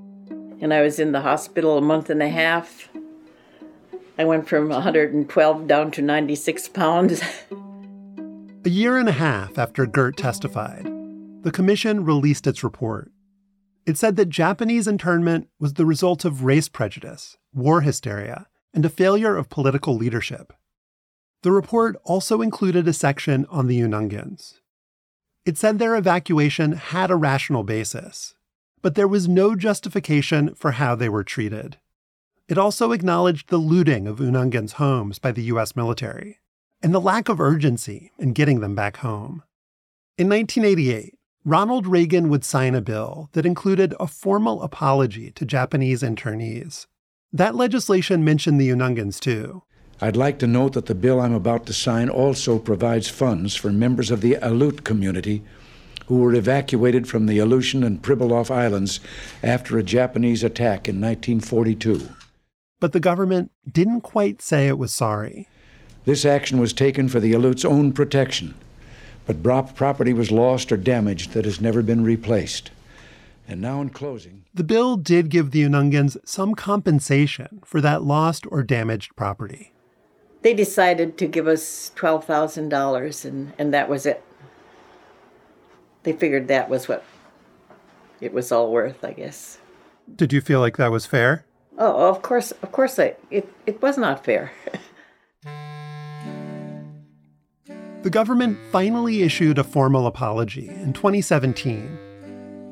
And 0.61 0.75
I 0.75 0.83
was 0.83 0.99
in 0.99 1.13
the 1.13 1.21
hospital 1.21 1.79
a 1.79 1.83
month 1.83 2.11
and 2.11 2.23
a 2.23 2.29
half. 2.29 2.89
I 4.19 4.25
went 4.25 4.49
from 4.49 4.69
112 4.69 5.67
down 5.67 5.91
to 5.93 6.03
96 6.03 6.69
pounds. 6.69 7.23
a 8.65 8.69
year 8.69 8.99
and 8.99 9.09
a 9.09 9.13
half 9.13 9.57
after 9.59 9.87
Gert 9.87 10.17
testified, 10.17 10.85
the 11.43 11.53
commission 11.53 12.05
released 12.05 12.47
its 12.47 12.65
report. 12.65 13.13
It 13.87 13.97
said 13.97 14.17
that 14.17 14.29
Japanese 14.29 14.89
internment 14.89 15.49
was 15.61 15.75
the 15.75 15.87
result 15.87 16.25
of 16.25 16.45
race 16.45 16.69
prejudice, 16.69 17.37
war 17.55 17.83
hysteria, 17.83 18.49
and 18.75 18.85
a 18.85 18.91
failure 18.91 19.37
of 19.37 19.49
political 19.49 19.97
leadership. 19.97 20.53
The 21.43 21.53
report 21.53 21.97
also 22.05 22.43
included 22.43 22.89
a 22.89 22.93
section 22.93 23.47
on 23.49 23.69
the 23.69 23.81
Unangans. 23.81 24.61
It 25.47 25.57
said 25.57 25.79
their 25.79 25.97
evacuation 25.97 26.73
had 26.73 27.11
a 27.11 27.17
rational 27.17 27.63
basis, 27.63 28.35
but 28.83 28.95
there 28.95 29.09
was 29.09 29.29
no 29.29 29.55
justification 29.55 30.55
for 30.55 30.73
how 30.73 30.95
they 30.95 31.09
were 31.09 31.25
treated. 31.25 31.79
It 32.49 32.59
also 32.59 32.93
acknowledged 32.93 33.49
the 33.49 33.59
looting 33.59 34.07
of 34.07 34.19
Unangans' 34.19 34.73
homes 34.73 35.19
by 35.19 35.33
the 35.33 35.43
U.S. 35.45 35.77
military 35.77 36.39
and 36.83 36.95
the 36.95 37.01
lack 37.01 37.29
of 37.29 37.41
urgency 37.41 38.13
in 38.19 38.33
getting 38.33 38.61
them 38.61 38.75
back 38.75 38.99
home. 38.99 39.43
In 40.17 40.29
1988, 40.29 41.15
Ronald 41.45 41.87
Reagan 41.87 42.29
would 42.29 42.45
sign 42.45 42.75
a 42.75 42.81
bill 42.81 43.29
that 43.33 43.47
included 43.47 43.95
a 43.99 44.07
formal 44.07 44.63
apology 44.63 45.31
to 45.33 45.45
Japanese 45.45 46.03
internees. 46.03 46.87
That 47.33 47.55
legislation 47.55 48.25
mentioned 48.25 48.61
the 48.61 48.71
Unangans 48.71 49.21
too. 49.21 49.63
I'd 50.01 50.17
like 50.17 50.39
to 50.39 50.47
note 50.47 50.75
that 50.75 50.87
the 50.87 50.95
bill 50.95 51.21
I'm 51.21 51.35
about 51.35 51.67
to 51.67 51.73
sign 51.73 52.09
also 52.09 52.59
provides 52.59 53.09
funds 53.09 53.57
for 53.57 53.73
members 53.73 54.11
of 54.11 54.21
the 54.21 54.37
Aleut 54.41 54.85
community 54.85 55.43
who 56.09 56.21
were 56.21 56.35
evacuated 56.35 57.07
from 57.07 57.27
the 57.27 57.39
Aleutian 57.39 57.85
and 57.85 58.03
Pribilof 58.03 58.51
Islands 58.51 58.99
after 59.43 59.77
a 59.77 59.83
Japanese 59.83 60.43
attack 60.43 60.89
in 60.89 61.01
1942. 61.01 62.09
But 62.81 62.93
the 62.93 63.01
government 63.01 63.51
didn't 63.71 64.01
quite 64.01 64.41
say 64.41 64.69
it 64.69 64.79
was 64.79 64.93
sorry. 64.93 65.49
This 66.07 66.25
action 66.25 66.59
was 66.59 66.73
taken 66.73 67.09
for 67.09 67.21
the 67.21 67.35
Aleut's 67.35 67.65
own 67.65 67.93
protection, 67.93 68.55
but 69.27 69.43
property 69.43 70.15
was 70.15 70.31
lost 70.31 70.73
or 70.73 70.79
damaged 70.79 71.33
that 71.33 71.45
has 71.45 71.61
never 71.61 71.83
been 71.83 72.03
replaced. 72.03 72.71
And 73.47 73.61
now, 73.61 73.83
in 73.83 73.91
closing, 73.91 74.45
the 74.55 74.65
bill 74.65 74.97
did 74.97 75.29
give 75.29 75.51
the 75.51 75.63
Unangans 75.65 76.17
some 76.25 76.55
compensation 76.55 77.61
for 77.65 77.83
that 77.83 78.03
lost 78.03 78.47
or 78.51 78.63
damaged 78.63 79.15
property. 79.17 79.73
They 80.41 80.55
decided 80.55 81.19
to 81.19 81.27
give 81.27 81.47
us 81.47 81.93
$12,000, 81.97 83.25
and, 83.25 83.53
and 83.59 83.75
that 83.75 83.89
was 83.91 84.07
it. 84.07 84.23
They 86.03 86.13
figured 86.13 86.49
that 86.49 86.69
was 86.69 86.89
what 86.89 87.05
it 88.21 88.33
was 88.33 88.51
all 88.51 88.73
worth, 88.73 89.05
I 89.05 89.13
guess. 89.13 89.59
Did 90.15 90.33
you 90.33 90.41
feel 90.41 90.61
like 90.61 90.77
that 90.77 90.91
was 90.91 91.07
fair? 91.07 91.45
Oh, 91.77 92.09
of 92.09 92.23
course, 92.23 92.51
of 92.51 92.73
course, 92.73 92.99
I, 92.99 93.15
it, 93.31 93.53
it 93.67 93.81
was 93.81 93.99
not 93.99 94.25
fair. 94.25 94.51
the 98.03 98.11
government 98.11 98.59
finally 98.73 99.23
issued 99.23 99.59
a 99.59 99.65
formal 99.65 100.07
apology 100.07 100.69
in 100.69 100.93
2017 100.93 101.99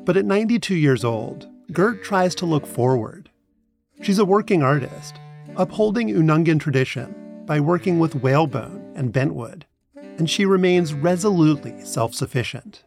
but 0.07 0.15
at 0.15 0.23
92 0.23 0.73
years 0.73 1.03
old, 1.03 1.49
Gert 1.73 2.01
tries 2.01 2.33
to 2.35 2.45
look 2.45 2.65
forward. 2.65 3.29
She's 4.01 4.19
a 4.19 4.23
working 4.23 4.63
artist, 4.63 5.19
upholding 5.57 6.07
Unangan 6.07 6.61
tradition 6.61 7.43
by 7.45 7.59
working 7.59 7.99
with 7.99 8.15
whalebone 8.15 8.93
and 8.95 9.11
bentwood, 9.11 9.65
and 9.97 10.29
she 10.29 10.45
remains 10.45 10.93
resolutely 10.93 11.83
self 11.83 12.13
sufficient. 12.13 12.85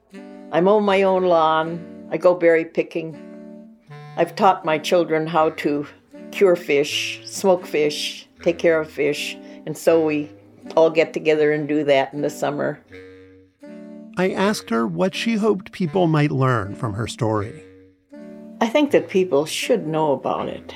I 0.53 0.61
mow 0.61 0.80
my 0.80 1.03
own 1.03 1.24
lawn, 1.24 2.09
I 2.11 2.16
go 2.16 2.34
berry 2.34 2.64
picking. 2.64 3.16
I've 4.16 4.34
taught 4.34 4.64
my 4.64 4.78
children 4.78 5.28
how 5.28 5.51
to 5.51 5.86
cure 6.32 6.57
fish, 6.57 7.20
smoke 7.24 7.64
fish, 7.64 8.26
take 8.42 8.59
care 8.59 8.80
of 8.80 8.90
fish, 8.90 9.36
and 9.66 9.78
so 9.78 10.05
we 10.05 10.28
all 10.76 10.90
get 10.90 11.12
together 11.12 11.53
and 11.53 11.68
do 11.68 11.84
that 11.84 12.12
in 12.12 12.22
the 12.22 12.30
summer. 12.30 12.80
I 14.16 14.32
asked 14.32 14.70
her 14.70 14.88
what 14.88 15.14
she 15.14 15.36
hoped 15.36 15.70
people 15.70 16.09
might 16.09 16.32
learn 16.32 16.74
from 16.74 16.94
her 16.94 17.07
story. 17.07 17.62
I 18.61 18.66
think 18.66 18.90
that 18.90 19.09
people 19.09 19.46
should 19.46 19.86
know 19.86 20.12
about 20.12 20.48
it, 20.48 20.74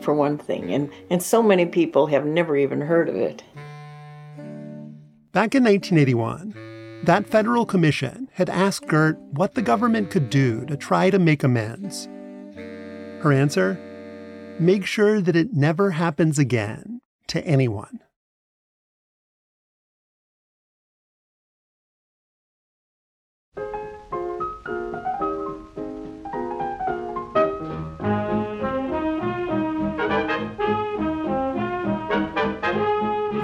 for 0.00 0.14
one 0.14 0.38
thing, 0.38 0.72
and, 0.72 0.90
and 1.10 1.20
so 1.20 1.42
many 1.42 1.66
people 1.66 2.06
have 2.06 2.24
never 2.24 2.56
even 2.56 2.80
heard 2.80 3.08
of 3.08 3.16
it. 3.16 3.42
Back 5.32 5.56
in 5.56 5.64
1981, 5.64 6.67
that 7.04 7.28
federal 7.28 7.64
commission 7.64 8.28
had 8.34 8.50
asked 8.50 8.88
Gert 8.88 9.18
what 9.32 9.54
the 9.54 9.62
government 9.62 10.10
could 10.10 10.30
do 10.30 10.64
to 10.66 10.76
try 10.76 11.10
to 11.10 11.18
make 11.18 11.44
amends. 11.44 12.06
Her 13.22 13.32
answer? 13.32 13.78
Make 14.58 14.84
sure 14.84 15.20
that 15.20 15.36
it 15.36 15.52
never 15.52 15.92
happens 15.92 16.38
again 16.38 17.00
to 17.28 17.44
anyone. 17.46 18.00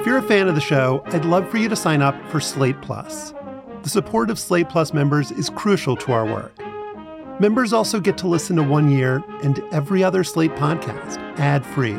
If 0.01 0.07
you're 0.07 0.19
a 0.19 0.23
fan 0.23 0.49
of 0.49 0.55
the 0.55 0.61
show, 0.61 1.03
I'd 1.07 1.25
love 1.25 1.49
for 1.49 1.59
you 1.59 1.69
to 1.69 1.77
sign 1.77 2.03
up 2.03 2.15
for 2.31 2.41
Slate 2.41 2.81
Plus. 2.83 3.33
The 3.85 3.91
support 3.91 4.31
of 4.31 4.39
Slate 4.39 4.71
Plus 4.71 4.95
members 4.95 5.31
is 5.31 5.51
crucial 5.51 5.95
to 5.99 6.13
our 6.13 6.25
work. 6.25 6.59
Members 7.39 7.75
also 7.75 8.01
get 8.01 8.17
to 8.17 8.27
listen 8.27 8.57
to 8.57 8.63
One 8.63 8.91
Year 8.91 9.23
and 9.43 9.63
every 9.73 10.03
other 10.03 10.25
Slate 10.25 10.53
podcast 10.53 11.19
ad 11.39 11.67
free. 11.67 11.99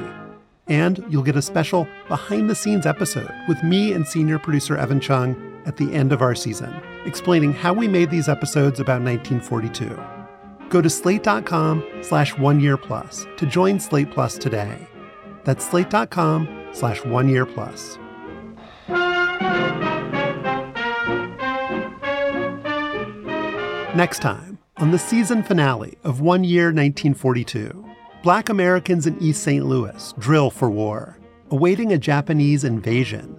And 0.67 1.05
you'll 1.09 1.21
get 1.21 1.35
a 1.35 1.43
special 1.43 1.87
behind 2.07 2.49
the 2.49 2.55
scenes 2.55 2.87
episode 2.87 3.31
with 3.47 3.63
me 3.63 3.93
and 3.93 4.07
senior 4.07 4.39
producer 4.39 4.75
Evan 4.75 4.99
Chung 4.99 5.61
at 5.67 5.77
the 5.77 5.93
end 5.93 6.11
of 6.11 6.23
our 6.23 6.33
season, 6.33 6.73
explaining 7.05 7.53
how 7.53 7.71
we 7.71 7.87
made 7.87 8.09
these 8.09 8.29
episodes 8.29 8.79
about 8.79 9.03
1942. 9.03 10.67
Go 10.69 10.81
to 10.81 10.89
slate.com 10.89 11.83
slash 12.01 12.35
one 12.35 12.59
year 12.59 12.77
plus 12.77 13.27
to 13.37 13.45
join 13.45 13.79
Slate 13.79 14.09
Plus 14.09 14.39
today. 14.39 14.87
That's 15.43 15.63
slate.com 15.63 16.69
slash 16.73 17.05
one 17.05 17.29
year 17.29 17.45
plus. 17.45 17.99
Next 23.95 24.19
time, 24.19 24.57
on 24.75 24.91
the 24.91 24.99
season 24.99 25.41
finale 25.41 25.97
of 26.03 26.19
One 26.19 26.43
Year 26.43 26.65
1942, 26.65 27.85
Black 28.23 28.49
Americans 28.49 29.07
in 29.07 29.17
East 29.21 29.41
St. 29.41 29.65
Louis 29.65 30.13
drill 30.19 30.49
for 30.49 30.69
war, 30.69 31.17
awaiting 31.49 31.93
a 31.93 31.97
Japanese 31.97 32.65
invasion. 32.65 33.37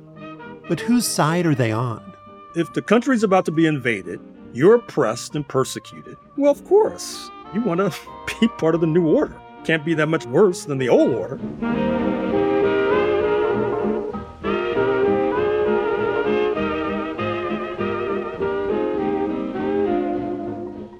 But 0.66 0.80
whose 0.80 1.07
side 1.07 1.44
are 1.44 1.54
they 1.54 1.72
on? 1.72 2.11
If 2.54 2.72
the 2.72 2.80
country's 2.80 3.22
about 3.22 3.44
to 3.44 3.52
be 3.52 3.66
invaded, 3.66 4.18
you're 4.54 4.76
oppressed 4.76 5.34
and 5.36 5.46
persecuted. 5.46 6.16
Well, 6.38 6.52
of 6.52 6.64
course, 6.64 7.30
you 7.52 7.61
want 7.61 7.80
to 7.80 7.94
be 8.40 8.48
part 8.48 8.74
of 8.74 8.80
the 8.80 8.86
new 8.86 9.07
order. 9.07 9.38
Can't 9.64 9.84
be 9.84 9.92
that 9.92 10.07
much 10.07 10.24
worse 10.24 10.64
than 10.64 10.78
the 10.78 10.88
old 10.88 11.11
order. 11.11 11.36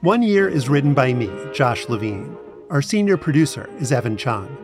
One 0.07 0.23
Year 0.23 0.49
is 0.49 0.69
written 0.69 0.95
by 0.95 1.13
me, 1.13 1.29
Josh 1.53 1.89
Levin. 1.89 2.39
Our 2.71 2.81
senior 2.81 3.17
producer 3.17 3.69
is 3.81 3.91
Evan 3.91 4.17
Chung. 4.17 4.57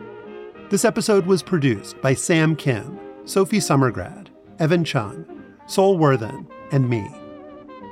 This 0.69 0.85
episode 0.85 1.25
was 1.25 1.43
produced 1.43 1.99
by 2.01 2.13
Sam 2.13 2.55
Kim, 2.55 2.97
Sophie 3.25 3.57
Summergrad, 3.57 4.27
Evan 4.59 4.85
Chung, 4.85 5.25
Sol 5.65 5.97
Worthen, 5.97 6.47
and 6.71 6.89
me. 6.89 7.05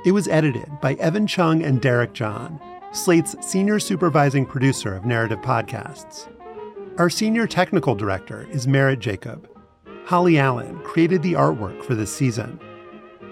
It 0.06 0.12
was 0.12 0.28
edited 0.28 0.80
by 0.80 0.94
Evan 0.94 1.26
Chung 1.26 1.62
and 1.62 1.78
Derek 1.78 2.14
John, 2.14 2.58
Slate's 2.90 3.36
senior 3.46 3.78
supervising 3.78 4.46
producer 4.46 4.96
of 4.96 5.04
narrative 5.04 5.42
podcasts. 5.42 6.32
Our 6.96 7.10
senior 7.10 7.46
technical 7.46 7.94
director 7.94 8.48
is 8.50 8.66
Merritt 8.66 9.00
Jacob. 9.00 9.46
Holly 10.06 10.38
Allen 10.38 10.78
created 10.84 11.22
the 11.22 11.34
artwork 11.34 11.84
for 11.84 11.94
this 11.94 12.16
season. 12.16 12.58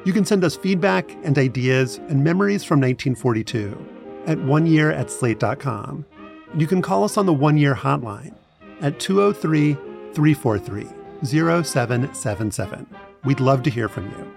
You 0.05 0.13
can 0.13 0.27
send 0.27 0.45
us 0.45 0.57
feedback 0.57 1.11
and 1.25 1.39
ideas 1.39 1.97
and 2.11 2.23
memories 2.23 2.65
from 2.65 2.83
1942 2.83 3.90
at 4.27 4.39
oneyear 4.39 4.95
at 4.97 5.11
slate.com. 5.11 6.05
You 6.57 6.67
can 6.67 6.83
call 6.83 7.05
us 7.05 7.17
on 7.17 7.27
the 7.27 7.33
one 7.33 7.57
year 7.57 7.75
hotline 7.75 8.35
at 8.81 8.99
203 8.99 9.75
343 10.15 10.89
0777. 11.25 12.87
We'd 13.25 13.41
love 13.41 13.63
to 13.63 13.71
hear 13.71 13.89
from 13.89 14.11
you. 14.11 14.35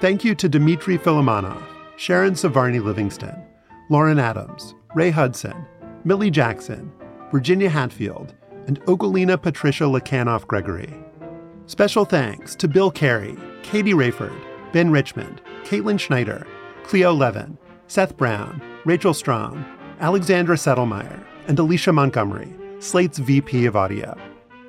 Thank 0.00 0.24
you 0.24 0.34
to 0.34 0.48
Dmitry 0.48 0.98
Filimonov, 0.98 1.62
Sharon 1.96 2.34
Svarny 2.34 2.82
Livingston, 2.82 3.34
Lauren 3.90 4.18
Adams, 4.18 4.74
Ray 4.94 5.10
Hudson, 5.10 5.66
Millie 6.04 6.30
Jackson, 6.30 6.92
Virginia 7.30 7.70
Hatfield, 7.70 8.34
and 8.66 8.80
Okolina 8.82 9.40
Patricia 9.40 9.84
Lakanoff 9.84 10.46
Gregory. 10.46 10.92
Special 11.66 12.04
thanks 12.04 12.54
to 12.56 12.68
Bill 12.68 12.90
Carey, 12.90 13.36
Katie 13.62 13.94
Rayford, 13.94 14.38
Ben 14.72 14.90
Richmond, 14.90 15.40
Caitlin 15.64 15.98
Schneider, 15.98 16.46
Cleo 16.82 17.12
Levin, 17.14 17.56
Seth 17.86 18.16
Brown, 18.16 18.60
Rachel 18.84 19.14
Strom, 19.14 19.64
Alexandra 20.00 20.56
Settlemeyer, 20.56 21.24
and 21.48 21.58
Alicia 21.58 21.90
Montgomery, 21.90 22.52
Slate's 22.80 23.16
VP 23.16 23.64
of 23.64 23.76
Audio. 23.76 24.14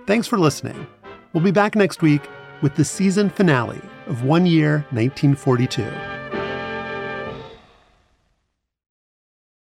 Thanks 0.08 0.26
for 0.26 0.38
listening. 0.38 0.88
We'll 1.34 1.44
be 1.44 1.52
back 1.52 1.76
next 1.76 2.02
week 2.02 2.22
with 2.62 2.76
the 2.76 2.86
season 2.86 3.30
finale 3.30 3.82
of 4.08 4.24
One 4.24 4.46
Year 4.46 4.86
1942. 4.92 5.86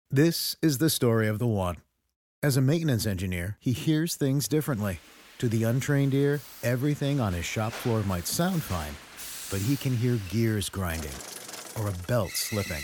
This 0.10 0.56
is 0.62 0.78
the 0.78 0.90
story 0.90 1.28
of 1.28 1.40
the 1.40 1.48
one. 1.48 1.78
As 2.42 2.56
a 2.56 2.62
maintenance 2.62 3.06
engineer, 3.06 3.58
he 3.60 3.74
hears 3.74 4.16
things 4.16 4.48
differently. 4.48 5.00
To 5.40 5.50
the 5.50 5.64
untrained 5.64 6.14
ear, 6.14 6.40
everything 6.64 7.20
on 7.20 7.34
his 7.34 7.46
shop 7.46 7.74
floor 7.74 8.02
might 8.04 8.28
sound 8.28 8.64
fine, 8.64 8.96
but 9.52 9.66
he 9.68 9.76
can 9.76 9.98
hear 9.98 10.20
gears 10.30 10.70
grinding 10.70 11.12
or 11.78 11.90
a 11.90 12.08
belt 12.08 12.32
slipping. 12.32 12.84